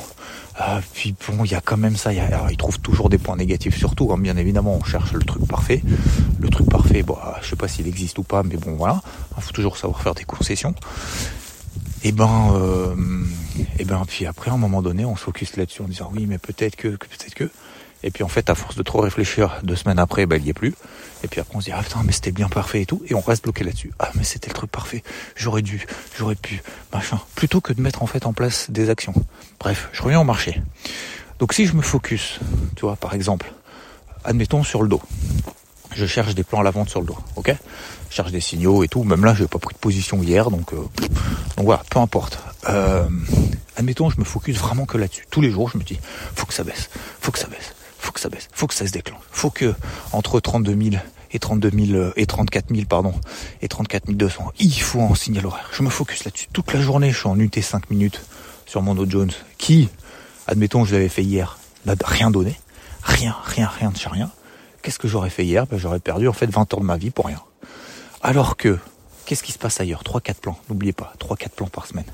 Puis 0.93 1.14
bon 1.26 1.43
il 1.47 1.50
y 1.50 1.55
a 1.55 1.62
quand 1.62 1.79
même 1.79 1.97
ça 1.97 2.12
ils 2.12 2.57
trouvent 2.59 2.81
toujours 2.81 3.09
des 3.09 3.17
points 3.17 3.37
négatifs 3.37 3.79
surtout 3.79 4.12
hein, 4.12 4.19
bien 4.19 4.37
évidemment 4.37 4.76
on 4.79 4.85
cherche 4.85 5.12
le 5.14 5.25
truc 5.25 5.47
parfait. 5.47 5.83
Le 6.38 6.49
truc 6.50 6.69
parfait 6.69 7.02
bon 7.02 7.17
je 7.43 7.49
sais 7.49 7.57
pas 7.57 7.67
s'il 7.67 7.88
existe 7.88 8.19
ou 8.19 8.23
pas 8.23 8.43
mais 8.43 8.57
bon 8.57 8.76
voilà. 8.76 9.00
Il 9.38 9.43
faut 9.43 9.52
toujours 9.52 9.79
savoir 9.79 10.02
faire 10.02 10.14
des 10.14 10.25
concessions. 10.25 10.75
Et 12.02 12.12
ben, 12.12 12.52
euh, 12.55 12.95
et 13.79 13.85
ben, 13.85 14.02
puis 14.07 14.25
après, 14.25 14.50
à 14.50 14.55
un 14.55 14.59
moment 14.59 14.81
donné, 14.81 15.05
on 15.05 15.17
se 15.17 15.25
focus 15.25 15.57
là-dessus 15.57 15.83
en 15.83 15.88
disant 15.88 16.11
oui, 16.14 16.26
mais 16.26 16.38
peut-être 16.38 16.76
que 16.76 16.88
peut-être 16.88 17.35
que. 17.35 17.50
Et 18.02 18.11
puis 18.11 18.25
en 18.25 18.28
fait, 18.28 18.49
à 18.50 18.54
force 18.54 18.76
de 18.76 18.83
trop 18.83 19.00
réfléchir, 19.00 19.61
deux 19.62 19.76
semaines 19.76 19.99
après, 19.99 20.26
ben, 20.26 20.37
il 20.37 20.45
n'y 20.45 20.50
est 20.50 20.54
plus. 20.54 20.75
Et 21.23 21.28
puis 21.28 21.40
après, 21.40 21.57
on 21.57 21.61
se 21.61 21.66
dit 21.66 21.73
ah 21.75 21.83
putain, 21.83 22.02
mais 22.04 22.12
c'était 22.12 22.33
bien 22.33 22.49
parfait 22.49 22.83
et 22.83 22.87
tout, 22.87 23.02
et 23.07 23.14
on 23.14 23.21
reste 23.21 23.45
bloqué 23.45 23.64
là-dessus. 23.64 23.92
Ah 23.99 24.11
mais 24.14 24.25
c'était 24.25 24.49
le 24.49 24.54
truc 24.54 24.71
parfait. 24.71 25.02
J'aurais 25.37 25.62
dû, 25.62 25.87
j'aurais 26.16 26.35
pu, 26.35 26.62
machin. 26.92 27.21
Plutôt 27.35 27.61
que 27.61 27.73
de 27.73 27.80
mettre 27.80 28.02
en 28.02 28.07
fait 28.07 28.26
en 28.26 28.33
place 28.33 28.71
des 28.71 28.90
actions. 28.90 29.14
Bref, 29.59 29.88
je 29.92 30.02
reviens 30.02 30.21
au 30.21 30.25
marché. 30.25 30.61
Donc 31.38 31.52
si 31.52 31.66
je 31.66 31.75
me 31.75 31.83
focus, 31.83 32.40
tu 32.76 32.83
vois, 32.83 32.97
par 32.97 33.14
exemple, 33.14 33.52
admettons 34.25 34.62
sur 34.62 34.83
le 34.83 34.88
dos 34.88 35.02
je 35.95 36.07
cherche 36.07 36.35
des 36.35 36.45
plans 36.45 36.61
à 36.61 36.62
la 36.62 36.71
vente 36.71 36.88
sur 36.88 37.00
le 37.00 37.07
dos, 37.07 37.19
ok? 37.37 37.54
Je 38.11 38.14
cherche 38.14 38.33
des 38.33 38.40
signaux 38.40 38.83
et 38.85 38.88
tout. 38.88 39.04
Même 39.04 39.25
là, 39.25 39.35
je 39.35 39.42
n'ai 39.42 39.49
pas 39.49 39.59
pris 39.59 39.75
de 39.75 39.78
position 39.78 40.23
hier, 40.23 40.50
donc, 40.50 40.73
euh, 40.73 40.76
donc 41.57 41.66
voilà, 41.66 41.83
peu 41.90 41.99
importe. 41.99 42.38
Euh, 42.69 43.09
admettons, 43.76 44.11
je 44.11 44.19
me 44.19 44.25
focus 44.25 44.57
vraiment 44.57 44.87
que 44.87 44.99
là-dessus. 44.99 45.26
Tous 45.30 45.40
les 45.40 45.50
jours, 45.50 45.69
je 45.69 45.78
me 45.78 45.83
dis, 45.83 45.99
faut 46.35 46.47
que 46.47 46.54
ça 46.54 46.64
baisse, 46.64 46.90
faut 47.21 47.33
que 47.33 47.38
ça 47.38 47.49
baisse, 47.49 47.75
faut 48.00 48.12
que 48.12 48.21
ça 48.21 48.28
baisse, 48.28 48.49
faut 48.52 48.66
que 48.66 48.75
ça 48.75 48.87
se 48.87 48.92
déclenche. 48.92 49.23
Faut 49.30 49.50
que 49.50 49.75
entre 50.12 50.40
32 50.40 50.90
000 50.90 51.02
et 51.33 51.38
32 51.38 51.71
000 51.71 51.99
euh, 51.99 52.12
et 52.16 52.26
34 52.26 52.75
000 52.75 52.87
pardon 52.88 53.14
et 53.62 53.69
34 53.69 54.11
200, 54.11 54.52
il 54.59 54.80
faut 54.80 55.00
en 55.00 55.14
signal 55.14 55.47
horaire. 55.47 55.71
Je 55.73 55.83
me 55.83 55.90
focus 55.90 56.25
là-dessus 56.25 56.49
toute 56.52 56.73
la 56.73 56.80
journée. 56.80 57.11
Je 57.11 57.19
suis 57.19 57.28
en 57.28 57.38
UT 57.38 57.50
5 57.61 57.90
minutes 57.90 58.21
sur 58.66 58.83
mon 58.83 58.95
Dow 58.95 59.09
Jones, 59.09 59.33
qui, 59.59 59.88
admettons, 60.47 60.85
je 60.85 60.95
l'avais 60.95 61.09
fait 61.09 61.25
hier, 61.25 61.59
n'a 61.87 61.95
rien 62.04 62.30
donné, 62.30 62.59
rien, 63.02 63.37
rien, 63.45 63.66
rien 63.66 63.90
de 63.90 63.97
chez 63.97 64.09
rien. 64.09 64.30
Qu'est-ce 64.83 64.99
que 64.99 65.09
j'aurais 65.09 65.30
fait 65.30 65.45
hier? 65.45 65.66
Ben, 65.66 65.76
J'aurais 65.76 66.00
perdu 66.00 66.28
en 66.28 66.33
fait 66.33 66.47
20 66.47 66.75
ans 66.75 66.80
de 66.80 66.85
ma 66.85 66.97
vie 66.97 67.11
pour 67.11 67.26
rien. 67.26 67.42
Alors 68.23 68.57
que, 68.57 68.78
qu'est-ce 69.26 69.42
qui 69.42 69.52
se 69.52 69.59
passe 69.59 69.80
ailleurs? 69.80 70.04
3-4 70.04 70.35
plans, 70.35 70.59
n'oubliez 70.69 70.92
pas, 70.92 71.12
3-4 71.19 71.49
plans 71.50 71.66
par 71.66 71.87
semaine. 71.87 72.04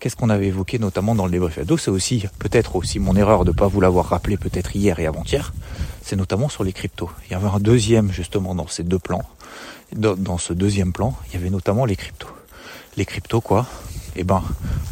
Qu'est-ce 0.00 0.16
qu'on 0.16 0.30
avait 0.30 0.46
évoqué 0.46 0.78
notamment 0.78 1.14
dans 1.14 1.26
le 1.26 1.30
débrief 1.30 1.58
ado 1.58 1.76
C'est 1.76 1.90
aussi, 1.90 2.24
peut-être 2.38 2.74
aussi 2.76 2.98
mon 2.98 3.16
erreur 3.16 3.44
de 3.44 3.50
ne 3.50 3.54
pas 3.54 3.68
vous 3.68 3.82
l'avoir 3.82 4.06
rappelé 4.06 4.38
peut-être 4.38 4.74
hier 4.74 4.98
et 4.98 5.06
avant-hier, 5.06 5.52
c'est 6.02 6.16
notamment 6.16 6.48
sur 6.48 6.64
les 6.64 6.72
cryptos. 6.72 7.10
Il 7.26 7.32
y 7.32 7.34
avait 7.34 7.48
un 7.48 7.60
deuxième 7.60 8.10
justement 8.10 8.54
dans 8.54 8.66
ces 8.66 8.82
deux 8.82 8.98
plans. 8.98 9.28
Dans, 9.94 10.38
ce 10.38 10.54
deuxième 10.54 10.94
plan, 10.94 11.14
il 11.28 11.34
y 11.34 11.36
avait 11.36 11.50
notamment 11.50 11.84
les 11.84 11.96
cryptos. 11.96 12.30
Les 12.96 13.04
cryptos 13.04 13.42
quoi? 13.42 13.66
Eh 14.16 14.24
ben, 14.24 14.42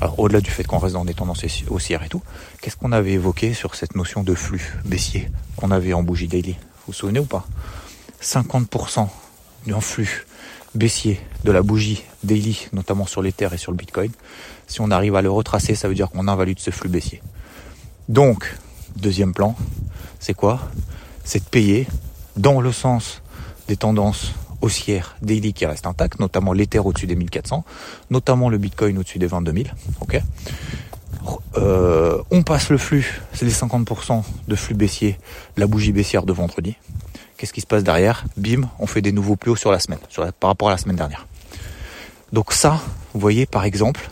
alors 0.03 0.19
au-delà 0.21 0.43
du 0.43 0.51
fait 0.51 0.65
qu'on 0.65 0.79
reste 0.79 0.95
dans 0.95 1.07
des 1.07 1.15
tendances 1.15 1.43
haussières 1.71 2.03
et 2.03 2.09
tout, 2.09 2.23
qu'est-ce 2.61 2.77
qu'on 2.77 2.93
avait 2.93 3.13
évoqué 3.13 3.55
sur 3.55 3.77
cette 3.77 3.97
notion 3.97 4.23
de 4.23 4.35
flux 4.35 4.77
baissier 4.85 5.31
qu'on 5.57 5.71
avait 5.71 5.95
en 5.95 6.03
bougie 6.03 6.29
daily? 6.29 6.53
Vous 6.53 6.89
vous 6.89 6.93
souvenez 6.93 7.21
ou 7.21 7.25
pas? 7.25 7.47
50% 8.23 9.09
du 9.67 9.73
flux 9.81 10.27
baissier 10.75 11.21
de 11.45 11.53
la 11.53 11.63
bougie 11.63 12.05
daily, 12.25 12.69
notamment 12.73 13.07
sur 13.07 13.23
l'Ether 13.23 13.49
et 13.53 13.57
sur 13.57 13.73
le 13.73 13.77
Bitcoin. 13.77 14.11
Si 14.67 14.81
on 14.81 14.91
arrive 14.91 15.17
à 15.17 15.23
le 15.23 15.31
retracer, 15.31 15.75
ça 15.75 15.89
veut 15.89 15.95
dire 15.95 16.11
qu'on 16.11 16.29
invalide 16.29 16.59
ce 16.59 16.71
flux 16.71 16.89
baissier. 16.89 17.23
Donc, 18.09 18.57
deuxième 18.97 19.33
plan, 19.33 19.57
c'est 20.19 20.35
quoi? 20.35 20.61
C'est 21.25 21.41
de 21.41 21.49
payer 21.49 21.87
dans 22.37 22.61
le 22.61 22.73
sens 22.73 23.23
des 23.67 23.77
tendances 23.77 24.33
haussières 24.61 25.17
daily 25.23 25.53
qui 25.53 25.67
restent 25.67 25.87
intactes, 25.87 26.19
notamment 26.19 26.53
l'Ether 26.53 26.81
au-dessus 26.81 27.07
des 27.07 27.17
1400, 27.17 27.65
notamment 28.11 28.49
le 28.49 28.59
Bitcoin 28.59 28.99
au-dessus 28.99 29.19
des 29.19 29.27
22 29.27 29.53
000. 29.53 29.65
ok? 30.01 30.21
Euh, 31.57 32.19
on 32.31 32.43
passe 32.43 32.71
le 32.71 32.79
flux, 32.79 33.21
c'est 33.33 33.45
les 33.45 33.53
50% 33.53 34.23
de 34.47 34.57
flux 34.57 34.75
baissier, 34.75 35.19
la 35.57 35.67
bougie 35.67 35.93
baissière 35.93 36.25
de 36.25 36.33
vendredi. 36.33 36.77
Qu'est-ce 37.39 37.53
qui 37.53 37.61
se 37.61 37.67
passe 37.67 37.85
derrière 37.85 38.25
Bim, 38.37 38.63
on 38.81 38.89
fait 38.89 39.01
des 39.01 39.13
nouveaux 39.13 39.37
plus 39.37 39.53
hauts 39.53 39.57
sur 39.57 39.71
la 39.71 39.79
semaine, 39.79 40.01
sur 40.09 40.31
par 40.33 40.51
rapport 40.51 40.69
à 40.69 40.73
la 40.73 40.77
semaine 40.77 40.97
dernière. 40.97 41.29
Donc 42.33 42.53
ça, 42.53 42.81
vous 43.15 43.21
voyez 43.21 43.47
par 43.47 43.63
exemple, 43.63 44.11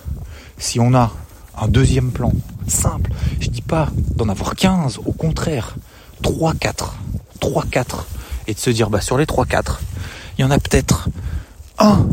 si 0.59 0.79
on 0.79 0.95
a 0.95 1.13
un 1.59 1.67
deuxième 1.67 2.13
plan 2.13 2.33
simple, 2.69 3.11
je 3.41 3.49
dis 3.49 3.63
pas 3.63 3.89
d'en 4.15 4.29
avoir 4.29 4.55
15, 4.55 5.01
au 5.05 5.13
contraire, 5.13 5.75
3, 6.23 6.55
4, 6.55 6.95
3, 7.41 7.65
4, 7.69 8.07
et 8.47 8.55
de 8.55 8.59
se 8.61 8.71
dire 8.71 8.91
bah 8.91 9.01
sur 9.01 9.19
les 9.19 9.27
3, 9.27 9.45
4, 9.45 9.81
il 10.39 10.43
y 10.43 10.45
en 10.45 10.53
a 10.53 10.59
peut-être 10.61 11.09
un 11.79 12.07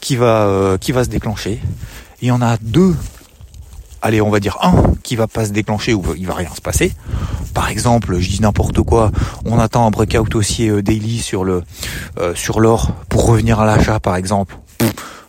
qui 0.00 0.16
va, 0.16 0.46
euh, 0.46 0.78
qui 0.78 0.90
va 0.90 1.04
se 1.04 1.10
déclencher, 1.10 1.60
il 2.22 2.28
y 2.28 2.32
en 2.32 2.42
a 2.42 2.56
deux 2.56 2.96
allez, 4.02 4.20
on 4.20 4.30
va 4.30 4.40
dire 4.40 4.58
un 4.62 4.94
qui 5.02 5.16
va 5.16 5.26
pas 5.26 5.44
se 5.46 5.50
déclencher 5.50 5.94
ou 5.94 6.02
il 6.16 6.26
va 6.26 6.34
rien 6.34 6.50
se 6.54 6.60
passer. 6.60 6.92
Par 7.54 7.68
exemple, 7.68 8.18
je 8.18 8.28
dis 8.28 8.40
n'importe 8.40 8.80
quoi, 8.82 9.10
on 9.44 9.58
attend 9.58 9.86
un 9.86 9.90
breakout 9.90 10.34
haussier 10.34 10.68
euh, 10.68 10.82
daily 10.82 11.18
sur 11.18 11.44
le 11.44 11.62
euh, 12.18 12.34
sur 12.34 12.60
l'or 12.60 12.92
pour 13.08 13.26
revenir 13.26 13.60
à 13.60 13.66
l'achat 13.66 14.00
par 14.00 14.16
exemple. 14.16 14.56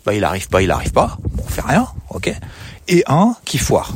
bah 0.06 0.14
il 0.14 0.24
arrive 0.24 0.48
pas, 0.48 0.62
il 0.62 0.72
arrive 0.72 0.92
pas, 0.92 1.18
on 1.38 1.48
fait 1.48 1.62
rien, 1.62 1.88
ok. 2.10 2.34
Et 2.88 3.04
un 3.08 3.36
qui 3.46 3.58
foire, 3.58 3.92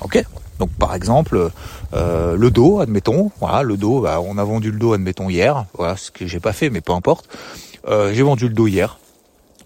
ok. 0.00 0.22
Donc 0.58 0.70
par 0.72 0.94
exemple 0.94 1.50
euh, 1.94 2.36
le 2.36 2.50
dos, 2.50 2.80
admettons, 2.80 3.30
voilà 3.40 3.62
le 3.62 3.76
dos, 3.76 4.02
bah, 4.02 4.20
on 4.20 4.36
a 4.36 4.44
vendu 4.44 4.70
le 4.70 4.78
dos, 4.78 4.92
admettons 4.92 5.30
hier, 5.30 5.64
voilà 5.74 5.96
ce 5.96 6.10
que 6.10 6.26
j'ai 6.26 6.40
pas 6.40 6.52
fait, 6.52 6.68
mais 6.68 6.82
peu 6.82 6.92
importe. 6.92 7.28
j'ai 7.88 8.22
vendu 8.22 8.46
le 8.46 8.54
dos 8.54 8.66
hier, 8.66 8.98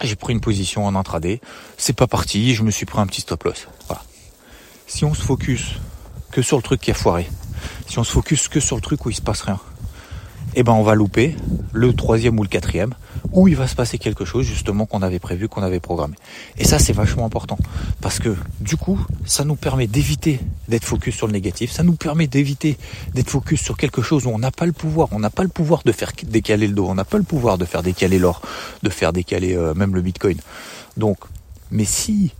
j'ai 0.01 0.15
pris 0.15 0.33
une 0.33 0.41
position 0.41 0.87
en 0.87 0.95
intraday, 0.95 1.41
c'est 1.77 1.97
pas 1.97 2.07
parti, 2.07 2.55
je 2.55 2.63
me 2.63 2.71
suis 2.71 2.87
pris 2.87 3.01
un 3.01 3.07
petit 3.07 3.23
stop 3.23 3.43
loss, 3.43 3.67
voilà 3.89 4.03
si 4.87 5.05
on 5.05 5.15
se 5.15 5.23
focus 5.23 5.81
que 6.31 6.43
sur 6.43 6.57
le 6.57 6.63
truc 6.63 6.81
qui 6.81 6.91
a 6.91 6.95
foiré, 6.95 7.29
si 7.89 7.99
on 7.99 8.05
se 8.05 8.13
focus 8.13 8.49
que 8.49 8.61
sur 8.61 8.77
le 8.77 8.83
truc 8.83 9.05
où 9.07 9.11
il 9.11 9.15
se 9.15 9.23
passe 9.23 9.43
rien, 9.43 9.61
eh 10.57 10.63
ben 10.63 10.73
on 10.73 10.83
va 10.83 10.95
louper 10.95 11.37
le 11.73 11.93
troisième 11.93 12.39
ou 12.39 12.43
le 12.43 12.49
quatrième 12.49 12.95
où 13.33 13.49
il 13.49 13.57
va 13.57 13.67
se 13.67 13.75
passer 13.75 13.99
quelque 13.99 14.25
chose 14.25 14.47
justement 14.47 14.87
qu'on 14.87 15.03
avait 15.03 15.19
prévu, 15.19 15.49
qu'on 15.49 15.63
avait 15.63 15.81
programmé. 15.81 16.15
Et 16.59 16.65
ça 16.65 16.79
c'est 16.79 16.93
vachement 16.93 17.25
important 17.25 17.59
parce 18.01 18.19
que 18.19 18.37
du 18.61 18.77
coup 18.77 19.05
ça 19.25 19.45
nous 19.45 19.57
permet 19.57 19.87
d'éviter 19.87 20.41
d'être 20.69 20.85
focus 20.85 21.17
sur 21.17 21.27
le 21.27 21.33
négatif, 21.33 21.73
ça 21.73 21.83
nous 21.83 21.95
permet 21.95 22.27
d'éviter 22.27 22.79
d'être 23.15 23.31
focus 23.31 23.61
sur 23.61 23.77
quelque 23.77 24.03
chose 24.03 24.27
où 24.27 24.31
on 24.31 24.39
n'a 24.39 24.53
pas 24.53 24.67
le 24.67 24.73
pouvoir, 24.73 25.09
on 25.13 25.19
n'a 25.19 25.31
pas 25.31 25.43
le 25.43 25.49
pouvoir 25.49 25.83
de 25.85 25.93
faire 25.93 26.13
décaler 26.25 26.69
le 26.69 26.75
dos, 26.75 26.87
on 26.89 26.95
n'a 26.95 27.05
pas 27.05 27.19
le 27.19 27.25
pouvoir 27.25 27.59
de 27.59 27.65
faire 27.65 27.83
décaler 27.83 28.19
l'or, 28.19 28.41
de 28.83 28.91
faire 28.91 29.13
décaler 29.13 29.57
euh, 29.57 29.75
même 29.75 29.95
le 29.95 30.03
bitcoin. 30.03 30.39
Donc, 30.97 31.19
mais 31.71 31.85
si 31.85 32.33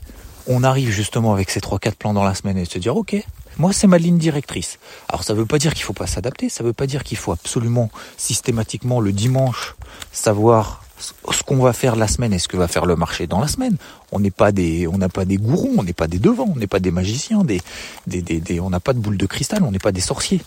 on 0.47 0.63
arrive 0.63 0.91
justement 0.91 1.33
avec 1.33 1.51
ces 1.51 1.61
trois 1.61 1.79
quatre 1.79 1.97
plans 1.97 2.13
dans 2.13 2.25
la 2.25 2.35
semaine 2.35 2.59
et 2.59 2.65
se 2.65 2.79
dire 2.79 2.97
ok, 2.97 3.17
moi 3.59 3.73
c'est 3.73 3.87
ma 3.87 3.99
ligne 3.99 4.19
directrice. 4.19 4.79
Alors 5.09 5.25
ça 5.25 5.35
ne 5.35 5.39
veut 5.39 5.47
pas 5.47 5.59
dire 5.59 5.75
qu'il 5.75 5.85
faut 5.85 5.93
pas 5.93 6.07
s'adapter, 6.07 6.49
ça 6.49 6.63
ne 6.63 6.69
veut 6.69 6.75
pas 6.75 6.87
dire 6.87 7.05
qu'il 7.05 7.17
faut 7.17 7.33
absolument 7.33 7.91
systématiquement 8.17 9.01
le 9.01 9.13
dimanche 9.13 9.75
savoir 10.13 10.83
ce 10.99 11.43
qu'on 11.43 11.57
va 11.57 11.73
faire 11.73 11.97
la 11.97 12.07
semaine 12.07 12.33
et 12.33 12.39
ce 12.39 12.49
que 12.49 12.57
va 12.57 12.69
faire 12.69 12.87
le 12.87 12.97
marché 12.97 13.27
dans 13.27 13.41
la 13.41 13.49
semaine. 13.49 13.77
On 14.13 14.21
n'est 14.21 14.31
pas 14.31 14.53
des, 14.53 14.87
on 14.87 14.97
n'a 14.99 15.09
pas 15.09 15.25
des 15.25 15.37
gourous, 15.37 15.75
on 15.77 15.83
n'est 15.83 15.93
pas 15.93 16.07
des 16.07 16.19
devants, 16.19 16.53
on 16.55 16.59
n'est 16.59 16.67
pas 16.67 16.79
des 16.79 16.93
magiciens, 16.93 17.45
des, 17.45 17.61
des, 18.07 18.23
des, 18.23 18.61
on 18.61 18.71
n'a 18.71 18.81
pas 18.81 18.93
de 18.93 19.01
boule 19.01 19.17
de 19.17 19.27
cristal, 19.27 19.63
on 19.65 19.71
n'est 19.71 19.79
pas 19.79 19.93
des 19.93 20.01
sorciers. 20.01 20.41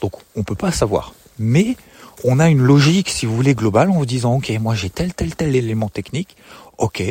Donc 0.00 0.12
on 0.36 0.44
peut 0.44 0.54
pas 0.54 0.70
savoir. 0.70 1.14
Mais 1.38 1.76
on 2.24 2.38
a 2.38 2.48
une 2.48 2.62
logique, 2.62 3.08
si 3.10 3.26
vous 3.26 3.34
voulez, 3.34 3.54
globale 3.54 3.90
en 3.90 3.94
vous 3.94 4.06
disant 4.06 4.36
ok, 4.36 4.50
moi 4.60 4.74
j'ai 4.74 4.90
tel 4.90 5.14
tel 5.14 5.34
tel 5.34 5.54
élément 5.56 5.88
technique. 5.88 6.36
Ok, 6.78 7.02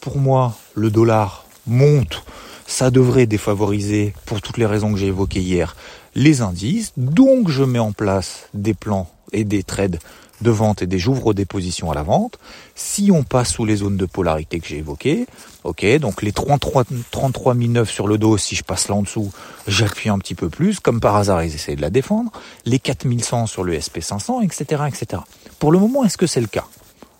pour 0.00 0.18
moi 0.18 0.56
le 0.74 0.90
dollar 0.90 1.43
monte, 1.66 2.24
ça 2.66 2.90
devrait 2.90 3.26
défavoriser, 3.26 4.14
pour 4.26 4.40
toutes 4.40 4.58
les 4.58 4.66
raisons 4.66 4.92
que 4.92 4.98
j'ai 4.98 5.08
évoquées 5.08 5.40
hier, 5.40 5.76
les 6.14 6.40
indices. 6.40 6.92
Donc 6.96 7.48
je 7.48 7.64
mets 7.64 7.78
en 7.78 7.92
place 7.92 8.48
des 8.54 8.74
plans 8.74 9.10
et 9.32 9.44
des 9.44 9.62
trades 9.62 9.98
de 10.40 10.50
vente 10.50 10.82
et 10.82 10.86
des 10.86 10.98
j'ouvre 10.98 11.32
des 11.32 11.44
positions 11.44 11.90
à 11.90 11.94
la 11.94 12.02
vente. 12.02 12.38
Si 12.74 13.10
on 13.12 13.22
passe 13.22 13.52
sous 13.52 13.64
les 13.64 13.76
zones 13.76 13.96
de 13.96 14.06
polarité 14.06 14.60
que 14.60 14.66
j'ai 14.66 14.78
évoquées, 14.78 15.26
ok, 15.62 15.86
donc 15.98 16.22
les 16.22 16.32
33, 16.32 16.84
33 17.10 17.54
009 17.54 17.90
sur 17.90 18.08
le 18.08 18.18
dos, 18.18 18.36
si 18.36 18.54
je 18.54 18.64
passe 18.64 18.88
là 18.88 18.96
en 18.96 19.02
dessous, 19.02 19.32
j'appuie 19.66 20.10
un 20.10 20.18
petit 20.18 20.34
peu 20.34 20.50
plus, 20.50 20.80
comme 20.80 21.00
par 21.00 21.16
hasard 21.16 21.44
ils 21.44 21.54
essaient 21.54 21.76
de 21.76 21.82
la 21.82 21.90
défendre, 21.90 22.32
les 22.66 22.78
4100 22.78 23.46
sur 23.46 23.64
le 23.64 23.76
SP500, 23.78 24.44
etc., 24.44 24.82
etc. 24.88 25.22
Pour 25.58 25.72
le 25.72 25.78
moment, 25.78 26.04
est-ce 26.04 26.18
que 26.18 26.26
c'est 26.26 26.40
le 26.40 26.46
cas? 26.46 26.66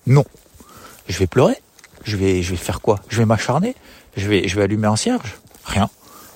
Non. 0.06 0.24
Je 1.08 1.18
vais 1.18 1.26
pleurer 1.26 1.56
je 2.04 2.16
vais, 2.16 2.42
je 2.42 2.50
vais 2.50 2.56
faire 2.56 2.80
quoi? 2.80 3.00
Je 3.08 3.18
vais 3.18 3.24
m'acharner 3.24 3.74
je 4.16 4.28
vais, 4.28 4.48
je 4.48 4.56
vais 4.56 4.62
allumer 4.62 4.86
un 4.86 4.96
cierge 4.96 5.38
Rien. 5.64 5.88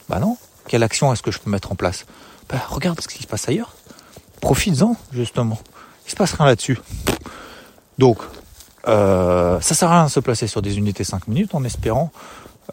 Bah 0.08 0.18
non. 0.18 0.37
Quelle 0.66 0.82
action 0.82 1.12
est-ce 1.12 1.23
que 1.23 1.30
je 1.30 1.38
peux 1.38 1.50
mettre 1.50 1.73
en 1.73 1.75
place? 1.75 2.06
Bah 2.49 2.62
regarde 2.68 3.00
ce 3.00 3.08
qui 3.08 3.23
se 3.23 3.26
passe 3.26 3.49
ailleurs. 3.49 3.75
Profites-en, 4.40 4.97
justement. 5.12 5.58
Il 6.06 6.11
se 6.11 6.16
passe 6.16 6.32
rien 6.32 6.47
là-dessus. 6.47 6.78
Donc, 7.99 8.18
euh, 8.87 9.61
ça 9.61 9.75
sert 9.75 9.90
à 9.90 9.97
rien 9.97 10.06
de 10.06 10.11
se 10.11 10.20
placer 10.20 10.47
sur 10.47 10.62
des 10.62 10.78
unités 10.78 11.04
5 11.04 11.28
minutes 11.28 11.54
en 11.54 11.64
espérant 11.64 12.11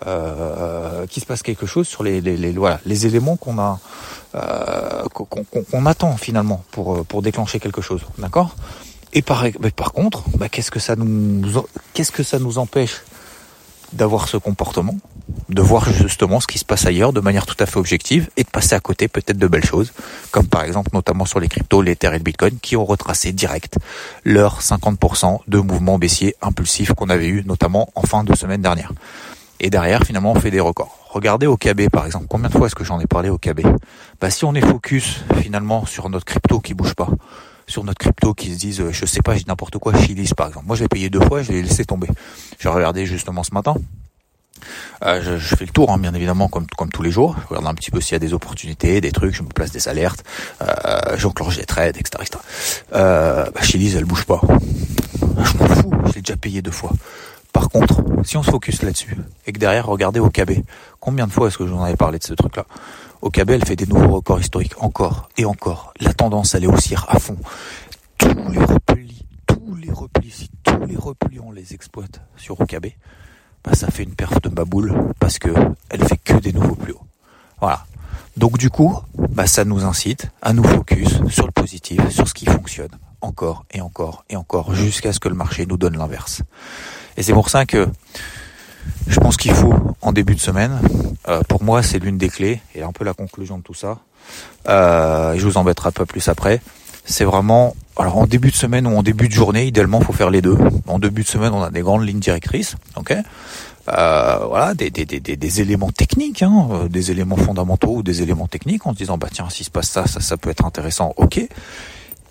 euh, 0.05 1.07
qu'il 1.07 1.21
se 1.21 1.27
passe 1.27 1.41
quelque 1.41 1.65
chose 1.65 1.87
sur 1.87 2.03
les, 2.03 2.21
les, 2.21 2.37
les 2.37 2.51
voilà, 2.51 2.79
les 2.85 3.05
éléments 3.05 3.37
qu'on 3.37 3.59
a 3.59 3.79
euh, 4.35 5.03
qu'on 5.09 5.85
attend 5.85 6.15
finalement 6.17 6.63
pour, 6.71 7.05
pour 7.05 7.21
déclencher 7.21 7.59
quelque 7.59 7.81
chose. 7.81 8.01
D'accord? 8.17 8.55
Et 9.13 9.21
par, 9.21 9.45
par 9.75 9.93
contre, 9.93 10.23
bah, 10.37 10.49
qu'est-ce 10.49 10.71
que 10.71 10.79
ça 10.79 10.95
nous 10.95 11.65
qu'est-ce 11.93 12.11
que 12.11 12.23
ça 12.23 12.39
nous 12.39 12.57
empêche 12.57 13.03
d'avoir 13.93 14.27
ce 14.27 14.37
comportement, 14.37 14.97
de 15.49 15.61
voir 15.61 15.89
justement 15.91 16.39
ce 16.39 16.47
qui 16.47 16.57
se 16.57 16.65
passe 16.65 16.85
ailleurs 16.85 17.13
de 17.13 17.19
manière 17.19 17.45
tout 17.45 17.55
à 17.59 17.65
fait 17.65 17.77
objective 17.77 18.29
et 18.37 18.43
de 18.43 18.49
passer 18.49 18.75
à 18.75 18.79
côté 18.79 19.07
peut-être 19.07 19.37
de 19.37 19.47
belles 19.47 19.65
choses, 19.65 19.93
comme 20.31 20.47
par 20.47 20.63
exemple 20.63 20.91
notamment 20.93 21.25
sur 21.25 21.39
les 21.39 21.47
cryptos, 21.47 21.81
l'Ether 21.81 22.09
et 22.09 22.17
le 22.17 22.23
Bitcoin, 22.23 22.57
qui 22.61 22.75
ont 22.75 22.85
retracé 22.85 23.31
direct 23.31 23.77
leur 24.23 24.61
50% 24.61 25.39
de 25.47 25.59
mouvement 25.59 25.97
baissier 25.97 26.35
impulsif 26.41 26.93
qu'on 26.93 27.09
avait 27.09 27.27
eu 27.27 27.43
notamment 27.45 27.89
en 27.95 28.01
fin 28.01 28.23
de 28.23 28.35
semaine 28.35 28.61
dernière. 28.61 28.91
Et 29.59 29.69
derrière, 29.69 30.03
finalement, 30.03 30.33
on 30.33 30.39
fait 30.39 30.51
des 30.51 30.59
records. 30.59 30.97
Regardez 31.09 31.47
au 31.47 31.55
KB, 31.55 31.89
par 31.89 32.05
exemple. 32.05 32.25
Combien 32.29 32.49
de 32.49 32.53
fois 32.53 32.67
est-ce 32.67 32.75
que 32.75 32.83
j'en 32.83 32.99
ai 32.99 33.07
parlé 33.07 33.29
au 33.29 33.37
KB 33.37 33.61
Bah, 34.19 34.29
si 34.29 34.43
on 34.43 34.53
est 34.53 34.61
focus, 34.61 35.21
finalement, 35.41 35.85
sur 35.85 36.09
notre 36.09 36.25
crypto 36.25 36.59
qui 36.59 36.73
bouge 36.73 36.93
pas, 36.93 37.07
sur 37.67 37.83
notre 37.83 37.99
crypto 37.99 38.33
qui 38.33 38.53
se 38.53 38.59
disent, 38.59 38.81
euh, 38.81 38.91
je 38.91 39.05
sais 39.05 39.21
pas, 39.21 39.35
j'ai 39.35 39.45
n'importe 39.47 39.77
quoi, 39.77 39.93
Chilis, 39.95 40.31
par 40.35 40.47
exemple. 40.47 40.65
Moi, 40.67 40.75
je 40.75 40.83
l'ai 40.83 40.87
payé 40.87 41.09
deux 41.09 41.21
fois, 41.21 41.41
je 41.41 41.51
l'ai 41.51 41.61
laissé 41.61 41.85
tomber. 41.85 42.07
J'ai 42.59 42.69
regardé 42.69 43.05
justement 43.05 43.43
ce 43.43 43.53
matin. 43.53 43.75
Euh, 45.03 45.39
je, 45.39 45.55
fais 45.55 45.65
le 45.65 45.71
tour, 45.71 45.91
hein, 45.91 45.97
bien 45.97 46.13
évidemment, 46.13 46.47
comme, 46.47 46.67
comme 46.77 46.89
tous 46.89 47.03
les 47.03 47.11
jours. 47.11 47.35
Je 47.43 47.47
regarde 47.47 47.67
un 47.67 47.73
petit 47.73 47.91
peu 47.91 48.01
s'il 48.01 48.13
y 48.13 48.15
a 48.15 48.19
des 48.19 48.33
opportunités, 48.33 49.01
des 49.01 49.11
trucs, 49.11 49.35
je 49.35 49.43
me 49.43 49.49
place 49.49 49.71
des 49.71 49.87
alertes, 49.87 50.23
euh, 50.61 51.17
j'enclenche 51.17 51.57
des 51.57 51.65
trades, 51.65 51.97
etc. 51.97 52.23
etc. 52.25 52.39
Euh, 52.93 53.45
bah, 53.53 53.61
Chili's, 53.61 53.95
elle 53.95 54.05
bouge 54.05 54.25
pas. 54.25 54.41
Je 55.21 55.57
m'en 55.57 55.67
fous, 55.67 55.93
je 56.07 56.13
l'ai 56.13 56.21
déjà 56.21 56.37
payé 56.37 56.61
deux 56.61 56.71
fois. 56.71 56.91
Par 57.51 57.69
contre, 57.69 58.03
si 58.23 58.35
on 58.37 58.43
se 58.43 58.51
focus 58.51 58.81
là-dessus, 58.81 59.15
et 59.45 59.53
que 59.53 59.59
derrière, 59.59 59.85
regardez 59.85 60.19
au 60.19 60.29
KB, 60.29 60.63
combien 61.05 61.27
de 61.27 61.31
fois 61.31 61.47
est-ce 61.47 61.59
que 61.59 61.67
je 61.67 61.71
vous 61.71 61.77
en 61.77 61.83
avais 61.83 61.95
parlé 61.95 62.17
de 62.17 62.23
ce 62.23 62.33
truc-là 62.33 62.65
KB, 63.31 63.51
elle 63.51 63.65
fait 63.65 63.75
des 63.75 63.85
nouveaux 63.85 64.15
records 64.15 64.39
historiques, 64.39 64.73
encore 64.81 65.29
et 65.37 65.45
encore. 65.45 65.93
La 65.99 66.13
tendance, 66.13 66.55
elle 66.55 66.63
est 66.63 66.67
haussière 66.67 67.05
à 67.09 67.19
fond. 67.19 67.37
Tous 68.17 68.49
les 68.49 68.63
replis, 68.63 69.25
tous 69.47 69.75
les 69.75 69.91
replis, 69.91 70.31
si 70.31 70.49
tous 70.63 70.85
les 70.85 70.95
replis, 70.95 71.39
on 71.39 71.51
les 71.51 71.73
exploite 71.73 72.21
sur 72.37 72.59
OKB, 72.59 72.87
bah, 73.63 73.73
ça 73.73 73.89
fait 73.89 74.03
une 74.03 74.15
perf 74.15 74.41
de 74.41 74.49
baboule 74.49 74.93
parce 75.19 75.39
que 75.39 75.49
elle 75.89 76.03
fait 76.05 76.17
que 76.17 76.35
des 76.35 76.53
nouveaux 76.53 76.75
plus 76.75 76.93
hauts. 76.93 77.05
Voilà. 77.59 77.85
Donc 78.37 78.57
du 78.57 78.69
coup, 78.69 78.99
bah, 79.15 79.47
ça 79.47 79.65
nous 79.65 79.85
incite 79.85 80.29
à 80.41 80.53
nous 80.53 80.63
focus 80.63 81.19
sur 81.29 81.45
le 81.45 81.51
positif, 81.51 82.07
sur 82.09 82.27
ce 82.27 82.33
qui 82.33 82.45
fonctionne 82.45 82.91
encore 83.21 83.65
et 83.71 83.81
encore 83.81 84.23
et 84.29 84.35
encore 84.35 84.75
jusqu'à 84.75 85.13
ce 85.13 85.19
que 85.19 85.29
le 85.29 85.35
marché 85.35 85.65
nous 85.65 85.77
donne 85.77 85.97
l'inverse. 85.97 86.43
Et 87.17 87.23
c'est 87.23 87.33
pour 87.33 87.49
ça 87.49 87.65
que 87.65 87.89
je 89.07 89.19
pense 89.19 89.37
qu'il 89.37 89.53
faut 89.53 89.73
en 90.01 90.11
début 90.11 90.35
de 90.35 90.39
semaine, 90.39 90.79
euh, 91.27 91.41
pour 91.47 91.63
moi 91.63 91.83
c'est 91.83 91.99
l'une 91.99 92.17
des 92.17 92.29
clés 92.29 92.61
et 92.73 92.83
un 92.83 92.91
peu 92.91 93.03
la 93.03 93.13
conclusion 93.13 93.57
de 93.57 93.63
tout 93.63 93.73
ça. 93.73 93.99
Euh, 94.67 95.35
je 95.37 95.45
vous 95.45 95.57
embêterai 95.57 95.91
pas 95.91 96.05
plus 96.05 96.27
après. 96.27 96.61
C'est 97.05 97.23
vraiment 97.23 97.75
alors 97.97 98.17
en 98.17 98.25
début 98.25 98.49
de 98.49 98.55
semaine 98.55 98.87
ou 98.87 98.97
en 98.97 99.03
début 99.03 99.27
de 99.27 99.33
journée, 99.33 99.65
idéalement, 99.65 100.01
faut 100.01 100.13
faire 100.13 100.29
les 100.29 100.41
deux. 100.41 100.57
En 100.87 100.99
début 100.99 101.23
de 101.23 101.27
semaine, 101.27 101.53
on 101.53 101.61
a 101.61 101.69
des 101.69 101.81
grandes 101.81 102.05
lignes 102.05 102.19
directrices, 102.19 102.75
ok? 102.95 103.15
Euh, 103.87 104.39
voilà, 104.47 104.73
des, 104.73 105.61
éléments 105.61 105.91
techniques, 105.91 106.41
hein, 106.41 106.87
des 106.89 107.11
éléments 107.11 107.35
fondamentaux 107.35 107.97
ou 107.97 108.03
des 108.03 108.23
éléments 108.23 108.47
techniques, 108.47 108.87
en 108.87 108.93
se 108.93 108.97
disant 108.97 109.17
bah 109.17 109.27
tiens, 109.31 109.49
s'il 109.49 109.65
se 109.65 109.69
passe 109.69 109.89
ça, 109.89 110.07
ça, 110.07 110.19
ça 110.19 110.37
peut 110.37 110.49
être 110.49 110.65
intéressant, 110.65 111.13
ok. 111.17 111.47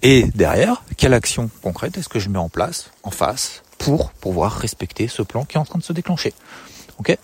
Et 0.03 0.25
derrière, 0.35 0.83
quelle 0.97 1.15
action 1.15 1.49
concrète 1.63 1.97
est-ce 1.97 2.11
que 2.11 2.19
je 2.19 2.29
mets 2.29 2.39
en 2.39 2.51
place, 2.51 2.91
en 3.05 3.11
face, 3.11 3.63
pour 3.85 4.11
pouvoir 4.13 4.53
respecter 4.53 5.09
ce 5.09 5.23
plan 5.23 5.45
qui 5.45 5.57
est 5.57 5.61
en 5.61 5.65
train 5.65 5.79
de 5.79 5.85
se 5.85 5.93
déclencher, 5.93 6.33
ok? 6.99 7.17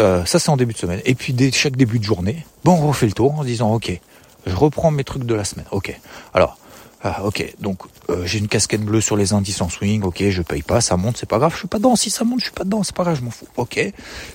Euh, 0.00 0.24
ça 0.24 0.38
c'est 0.38 0.48
en 0.48 0.56
début 0.56 0.72
de 0.72 0.78
semaine. 0.78 1.00
Et 1.04 1.14
puis 1.14 1.32
dès 1.32 1.50
chaque 1.52 1.76
début 1.76 1.98
de 1.98 2.04
journée, 2.04 2.46
bon, 2.64 2.72
on 2.72 2.88
refait 2.88 3.06
le 3.06 3.12
tour 3.12 3.34
en 3.34 3.42
se 3.42 3.46
disant 3.46 3.72
ok, 3.74 4.00
je 4.46 4.54
reprends 4.56 4.90
mes 4.90 5.04
trucs 5.04 5.24
de 5.24 5.34
la 5.34 5.44
semaine, 5.44 5.66
ok. 5.70 5.98
Alors 6.34 6.56
ah, 7.04 7.24
ok, 7.24 7.54
donc 7.58 7.80
euh, 8.10 8.24
j'ai 8.26 8.38
une 8.38 8.46
casquette 8.46 8.82
bleue 8.82 9.00
sur 9.00 9.16
les 9.16 9.32
indices 9.32 9.60
en 9.60 9.68
swing, 9.68 10.02
ok, 10.02 10.22
je 10.28 10.40
paye 10.40 10.62
pas, 10.62 10.80
ça 10.80 10.96
monte, 10.96 11.16
c'est 11.16 11.28
pas 11.28 11.38
grave, 11.38 11.52
je 11.52 11.58
suis 11.58 11.68
pas 11.68 11.78
dedans. 11.78 11.96
Si 11.96 12.10
ça 12.10 12.22
monte, 12.22 12.38
je 12.38 12.44
suis 12.44 12.52
pas 12.52 12.62
dedans, 12.62 12.84
c'est 12.84 12.94
pas 12.94 13.02
grave, 13.02 13.16
je 13.16 13.22
m'en 13.24 13.30
fous. 13.32 13.48
Ok. 13.56 13.80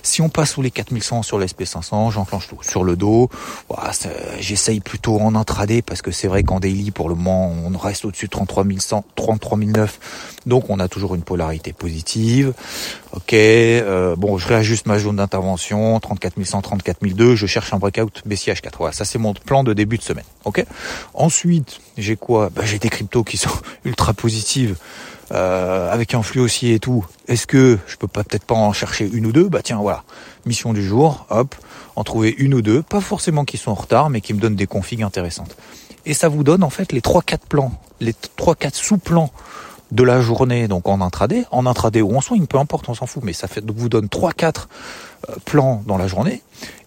Si 0.02 0.20
on 0.20 0.28
passe 0.28 0.50
sous 0.50 0.60
les 0.60 0.70
4100 0.70 1.22
sur 1.22 1.38
l'SP500, 1.38 2.12
j'enclenche 2.12 2.48
tout. 2.48 2.58
Sur 2.62 2.84
le 2.84 2.96
dos, 2.96 3.30
j'essaye 4.38 4.80
plutôt 4.80 5.18
en 5.18 5.34
intraday 5.34 5.80
parce 5.80 6.02
que 6.02 6.10
c'est 6.10 6.28
vrai 6.28 6.42
qu'en 6.42 6.60
daily, 6.60 6.90
pour 6.90 7.08
le 7.08 7.14
moment, 7.14 7.50
on 7.50 7.76
reste 7.78 8.04
au-dessus 8.04 8.26
de 8.26 8.32
33 8.32 8.64
100, 8.78 9.04
33 9.16 9.58
donc 10.48 10.70
on 10.70 10.78
a 10.80 10.88
toujours 10.88 11.14
une 11.14 11.22
polarité 11.22 11.72
positive. 11.72 12.54
Ok, 13.12 13.32
euh, 13.32 14.16
bon, 14.16 14.38
je 14.38 14.48
réajuste 14.48 14.86
ma 14.86 14.98
zone 14.98 15.16
d'intervention, 15.16 15.98
34 16.00 16.42
100, 16.42 16.62
34 16.62 17.06
200, 17.06 17.36
je 17.36 17.46
cherche 17.46 17.72
un 17.72 17.78
breakout 17.78 18.22
bch 18.26 18.60
4 18.60 18.78
Voilà, 18.78 18.92
ça 18.92 19.04
c'est 19.04 19.18
mon 19.18 19.34
plan 19.34 19.64
de 19.64 19.72
début 19.72 19.98
de 19.98 20.02
semaine. 20.02 20.24
Ok. 20.44 20.64
Ensuite, 21.14 21.80
j'ai 21.96 22.16
quoi? 22.16 22.50
Bah, 22.58 22.64
J'ai 22.66 22.80
des 22.80 22.88
cryptos 22.88 23.22
qui 23.22 23.36
sont 23.36 23.50
ultra 23.84 24.12
positives. 24.12 24.76
Euh, 25.30 25.92
avec 25.92 26.14
un 26.14 26.22
flux 26.22 26.40
aussi 26.40 26.72
et 26.72 26.80
tout, 26.80 27.04
est-ce 27.28 27.46
que 27.46 27.78
je 27.86 27.96
peux 27.96 28.08
pas 28.08 28.24
peut-être 28.24 28.44
pas 28.44 28.54
en 28.54 28.72
chercher 28.72 29.06
une 29.12 29.26
ou 29.26 29.32
deux? 29.32 29.46
Bah 29.46 29.60
tiens, 29.62 29.76
voilà, 29.76 30.02
mission 30.46 30.72
du 30.72 30.82
jour, 30.82 31.26
hop, 31.28 31.54
en 31.96 32.02
trouver 32.02 32.34
une 32.38 32.54
ou 32.54 32.62
deux, 32.62 32.82
pas 32.82 33.02
forcément 33.02 33.44
qui 33.44 33.58
sont 33.58 33.70
en 33.70 33.74
retard, 33.74 34.08
mais 34.08 34.22
qui 34.22 34.32
me 34.32 34.40
donnent 34.40 34.56
des 34.56 34.66
configs 34.66 35.02
intéressantes. 35.02 35.54
Et 36.06 36.14
ça 36.14 36.28
vous 36.28 36.44
donne 36.44 36.64
en 36.64 36.70
fait 36.70 36.92
les 36.92 37.02
3-4 37.02 37.40
plans, 37.46 37.72
les 38.00 38.14
3-4 38.38 38.74
sous-plans 38.74 39.30
de 39.92 40.02
la 40.02 40.22
journée, 40.22 40.66
donc 40.66 40.88
en 40.88 41.02
intraday, 41.02 41.44
en 41.50 41.66
intraday 41.66 42.00
ou 42.00 42.16
en 42.16 42.22
swing, 42.22 42.46
peu 42.46 42.56
importe, 42.56 42.88
on 42.88 42.94
s'en 42.94 43.06
fout, 43.06 43.22
mais 43.22 43.34
ça 43.34 43.48
fait, 43.48 43.60
donc 43.60 43.76
vous 43.76 43.90
donne 43.90 44.06
3-4 44.06 44.64
euh, 45.28 45.34
plans 45.44 45.82
dans 45.86 45.98
la 45.98 46.08
journée, 46.08 46.42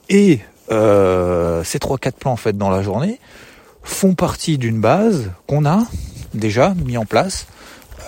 et 0.10 0.40
euh, 0.72 1.64
ces 1.64 1.78
3-4 1.78 2.12
plans 2.14 2.32
en 2.32 2.38
fait 2.38 2.58
dans 2.58 2.72
la 2.72 2.82
journée 2.82 3.20
font 3.84 4.14
partie 4.14 4.58
d'une 4.58 4.80
base 4.80 5.32
qu'on 5.48 5.66
a 5.66 5.84
déjà 6.34 6.74
mis 6.74 6.98
en 6.98 7.06
place 7.06 7.48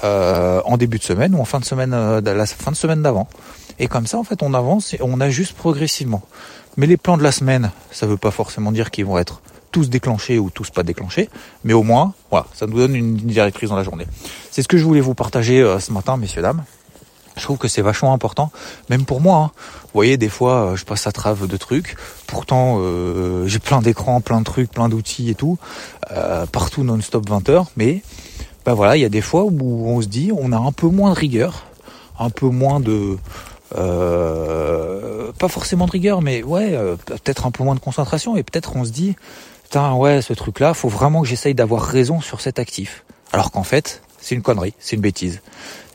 euh, 0.04 0.62
en 0.66 0.78
début 0.78 0.98
de 0.98 1.04
semaine 1.04 1.36
ou 1.36 1.40
en 1.40 1.46
fin 1.46 1.60
de 1.60 1.66
semaine, 1.66 1.92
la 1.92 2.46
fin 2.46 2.72
de 2.72 2.76
semaine 2.76 3.02
d'avant. 3.02 3.28
Et 3.80 3.88
comme 3.88 4.08
ça, 4.08 4.18
en 4.18 4.24
fait, 4.24 4.44
on 4.44 4.54
avance 4.54 4.94
et 4.94 5.00
on 5.02 5.20
ajuste 5.20 5.54
progressivement. 5.54 6.22
Mais 6.78 6.88
les 6.88 6.98
plans 6.98 7.18
de 7.18 7.24
la 7.24 7.32
semaine, 7.32 7.72
ça 7.92 8.06
ne 8.06 8.12
veut 8.12 8.18
pas 8.18 8.32
forcément 8.32 8.72
dire 8.72 8.92
qu'ils 8.92 9.06
vont 9.06 9.18
être 9.18 9.42
tous 9.72 9.90
déclenchés 9.90 10.40
ou 10.40 10.50
tous 10.50 10.70
pas 10.70 10.84
déclenchés, 10.84 11.30
mais 11.64 11.74
au 11.74 11.84
moins, 11.84 12.14
voilà, 12.30 12.46
ça 12.54 12.68
nous 12.68 12.78
donne 12.78 12.96
une 12.96 13.18
directrice 13.18 13.70
dans 13.70 13.76
la 13.76 13.84
journée. 13.84 14.06
C'est 14.52 14.62
ce 14.62 14.68
que 14.68 14.78
je 14.78 14.86
voulais 14.86 15.02
vous 15.02 15.16
partager 15.16 15.62
euh, 15.62 15.80
ce 15.80 15.92
matin, 15.92 16.16
messieurs, 16.16 16.44
dames. 16.44 16.64
Je 17.36 17.44
trouve 17.44 17.58
que 17.58 17.68
c'est 17.68 17.82
vachement 17.82 18.14
important, 18.14 18.52
même 18.90 19.06
pour 19.06 19.22
moi. 19.22 19.38
Hein. 19.38 19.52
Vous 19.86 19.92
voyez, 19.94 20.18
des 20.18 20.30
fois, 20.30 20.54
euh, 20.54 20.76
je 20.76 20.86
passe 20.86 21.08
à 21.08 21.12
travers 21.12 21.48
de 21.48 21.58
trucs. 21.58 21.96
Pourtant, 22.28 22.78
euh, 22.80 23.48
j'ai 23.48 23.60
plein 23.60 23.82
d'écrans, 23.82 24.22
plein 24.22 24.40
de 24.40 24.46
trucs, 24.46 24.72
plein 24.72 24.90
d'outils 24.90 25.30
et 25.30 25.36
tout, 25.36 25.58
partout 26.52 26.84
non-stop 26.84 27.28
20 27.28 27.50
heures. 27.50 27.68
Mais, 27.76 28.02
ben 28.66 28.74
voilà, 28.74 28.98
il 28.98 29.02
y 29.02 29.06
a 29.06 29.10
des 29.10 29.22
fois 29.22 29.44
où 29.44 29.88
on 29.88 30.02
se 30.02 30.08
dit, 30.08 30.32
on 30.38 30.52
a 30.52 30.58
un 30.58 30.72
peu 30.72 30.88
moins 30.88 31.12
de 31.12 31.18
rigueur, 31.18 31.66
un 32.20 32.30
peu 32.30 32.48
moins 32.48 32.80
de, 32.80 33.18
pas 33.72 35.48
forcément 35.48 35.86
de 35.86 35.92
rigueur, 35.92 36.22
mais 36.22 36.44
ouais, 36.44 36.78
peut-être 37.06 37.46
un 37.46 37.52
peu 37.52 37.64
moins 37.64 37.76
de 37.76 37.80
concentration. 37.80 38.38
Et 38.38 38.44
peut-être 38.44 38.76
on 38.76 38.86
se 38.86 38.92
dit, 38.92 39.16
putain, 39.64 39.94
ouais, 39.94 40.22
ce 40.22 40.34
truc-là, 40.34 40.76
faut 40.76 40.90
vraiment 40.90 41.24
que 41.24 41.28
j'essaye 41.28 41.56
d'avoir 41.56 41.82
raison 41.82 42.22
sur 42.22 42.42
cet 42.42 42.60
actif. 42.60 43.04
Alors 43.32 43.50
qu'en 43.52 43.64
fait, 43.64 44.04
c'est 44.24 44.36
une 44.36 44.42
connerie, 44.42 44.74
c'est 44.80 44.96
une 44.96 45.02
bêtise. 45.02 45.42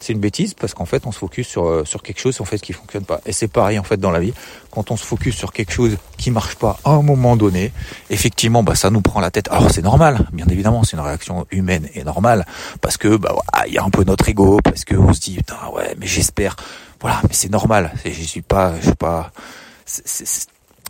C'est 0.00 0.12
une 0.12 0.20
bêtise 0.20 0.52
parce 0.52 0.74
qu'en 0.74 0.84
fait, 0.84 1.06
on 1.06 1.12
se 1.12 1.18
focus 1.18 1.48
sur, 1.48 1.66
euh, 1.66 1.84
sur 1.86 2.02
quelque 2.02 2.20
chose 2.20 2.38
en 2.42 2.44
fait 2.44 2.58
qui 2.58 2.74
fonctionne 2.74 3.04
pas. 3.04 3.20
Et 3.24 3.32
c'est 3.32 3.48
pareil 3.48 3.78
en 3.78 3.82
fait 3.82 3.96
dans 3.96 4.10
la 4.10 4.20
vie. 4.20 4.34
Quand 4.70 4.90
on 4.90 4.98
se 4.98 5.04
focus 5.04 5.34
sur 5.34 5.50
quelque 5.50 5.72
chose 5.72 5.96
qui 6.18 6.30
marche 6.30 6.56
pas 6.56 6.78
à 6.84 6.90
un 6.90 7.02
moment 7.02 7.36
donné, 7.36 7.72
effectivement, 8.10 8.62
bah 8.62 8.74
ça 8.74 8.90
nous 8.90 9.00
prend 9.00 9.20
la 9.20 9.30
tête. 9.30 9.48
Alors 9.50 9.70
c'est 9.70 9.82
normal, 9.82 10.28
bien 10.32 10.44
évidemment, 10.50 10.84
c'est 10.84 10.98
une 10.98 11.02
réaction 11.02 11.46
humaine 11.50 11.88
et 11.94 12.04
normale 12.04 12.46
parce 12.82 12.98
que 12.98 13.16
bah 13.16 13.34
il 13.66 13.72
y 13.72 13.78
a 13.78 13.82
un 13.82 13.88
peu 13.90 14.04
notre 14.04 14.28
ego, 14.28 14.60
parce 14.62 14.84
que 14.84 14.94
on 14.94 15.14
se 15.14 15.20
dit 15.20 15.36
putain 15.36 15.56
ouais, 15.74 15.96
mais 15.98 16.06
j'espère, 16.06 16.54
voilà, 17.00 17.20
mais 17.22 17.32
c'est 17.32 17.50
normal. 17.50 17.92
Je 18.04 18.10
suis 18.10 18.42
pas, 18.42 18.74
je 18.80 18.88
suis 18.88 18.94
pas. 18.94 19.32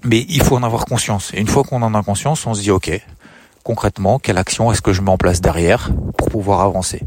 Mais 0.03 0.27
il 0.29 0.43
faut 0.43 0.57
en 0.57 0.65
avoir 0.65 0.87
conscience. 0.87 1.33
Et 1.35 1.41
une 1.41 1.49
fois 1.49 1.63
qu'on 1.63 1.83
en 1.83 1.95
a 1.95 2.03
conscience, 2.03 2.45
on 2.49 2.55
se 2.55 2.63
dit 2.63 2.73
ok, 2.73 3.01
concrètement, 3.63 4.19
quelle 4.19 4.39
action 4.39 4.73
est-ce 4.73 4.83
que 4.83 4.93
je 4.93 5.03
mets 5.03 5.11
en 5.11 5.19
place 5.19 5.41
derrière 5.41 5.91
pour 6.17 6.31
pouvoir 6.31 6.63
avancer? 6.63 7.03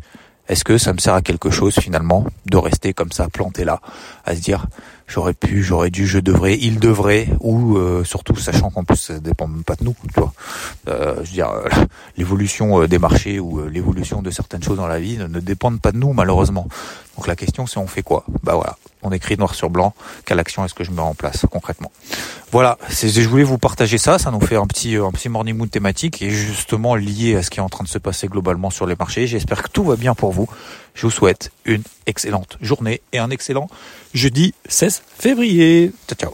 Est-ce 0.51 0.65
que 0.65 0.77
ça 0.77 0.91
me 0.91 0.97
sert 0.97 1.13
à 1.13 1.21
quelque 1.21 1.49
chose 1.49 1.75
finalement 1.75 2.25
de 2.45 2.57
rester 2.57 2.93
comme 2.93 3.13
ça 3.13 3.29
planté 3.29 3.63
là, 3.63 3.79
à 4.25 4.35
se 4.35 4.41
dire 4.41 4.67
j'aurais 5.07 5.33
pu, 5.33 5.63
j'aurais 5.63 5.89
dû, 5.89 6.05
je 6.05 6.19
devrais, 6.19 6.57
il 6.57 6.77
devrait, 6.77 7.29
ou 7.39 7.77
euh, 7.77 8.03
surtout 8.03 8.35
sachant 8.35 8.69
qu'en 8.69 8.83
plus 8.83 8.97
ça 8.97 9.19
dépend 9.19 9.47
même 9.47 9.63
pas 9.63 9.75
de 9.75 9.85
nous, 9.85 9.95
tu 10.13 10.19
vois. 10.19 10.33
Euh, 10.89 11.15
je 11.23 11.29
veux 11.29 11.33
dire, 11.33 11.49
euh, 11.55 11.69
l'évolution 12.17 12.85
des 12.85 12.99
marchés 12.99 13.39
ou 13.39 13.65
l'évolution 13.69 14.21
de 14.21 14.29
certaines 14.29 14.61
choses 14.61 14.75
dans 14.75 14.87
la 14.87 14.99
vie 14.99 15.17
ne, 15.17 15.27
ne, 15.27 15.39
dépendent 15.39 15.79
pas 15.79 15.93
de 15.93 15.97
nous 15.97 16.11
malheureusement. 16.11 16.67
Donc 17.15 17.27
la 17.27 17.37
question 17.37 17.65
c'est 17.65 17.77
on 17.77 17.87
fait 17.87 18.03
quoi? 18.03 18.25
Bah 18.43 18.55
voilà, 18.55 18.75
on 19.03 19.11
écrit 19.11 19.37
noir 19.37 19.55
sur 19.55 19.69
blanc 19.69 19.93
quelle 20.25 20.39
action 20.39 20.65
est-ce 20.65 20.73
que 20.73 20.83
je 20.83 20.91
mets 20.91 21.01
en 21.01 21.13
place 21.13 21.45
concrètement. 21.51 21.91
Voilà, 22.51 22.77
je 22.89 23.27
voulais 23.27 23.43
vous 23.43 23.57
partager 23.57 23.97
ça, 23.97 24.19
ça 24.19 24.31
nous 24.31 24.41
fait 24.41 24.55
un 24.55 24.67
petit 24.67 24.95
un 24.95 25.11
petit 25.11 25.29
morning 25.29 25.55
mood 25.55 25.69
thématique 25.69 26.21
et 26.21 26.29
justement 26.29 26.95
lié 26.95 27.35
à 27.35 27.43
ce 27.43 27.49
qui 27.49 27.59
est 27.59 27.63
en 27.63 27.69
train 27.69 27.83
de 27.83 27.89
se 27.89 27.97
passer 27.97 28.27
globalement 28.27 28.69
sur 28.69 28.85
les 28.85 28.95
marchés. 28.95 29.27
J'espère 29.27 29.63
que 29.63 29.69
tout 29.69 29.83
va 29.83 29.95
bien 29.95 30.13
pour 30.13 30.31
vous. 30.31 30.47
Je 30.93 31.03
vous 31.03 31.11
souhaite 31.11 31.51
une 31.65 31.83
excellente 32.05 32.57
journée 32.61 33.01
et 33.13 33.19
un 33.19 33.29
excellent 33.29 33.69
jeudi 34.13 34.53
16 34.67 35.03
février. 35.17 35.91
Ciao, 36.07 36.17
ciao. 36.17 36.33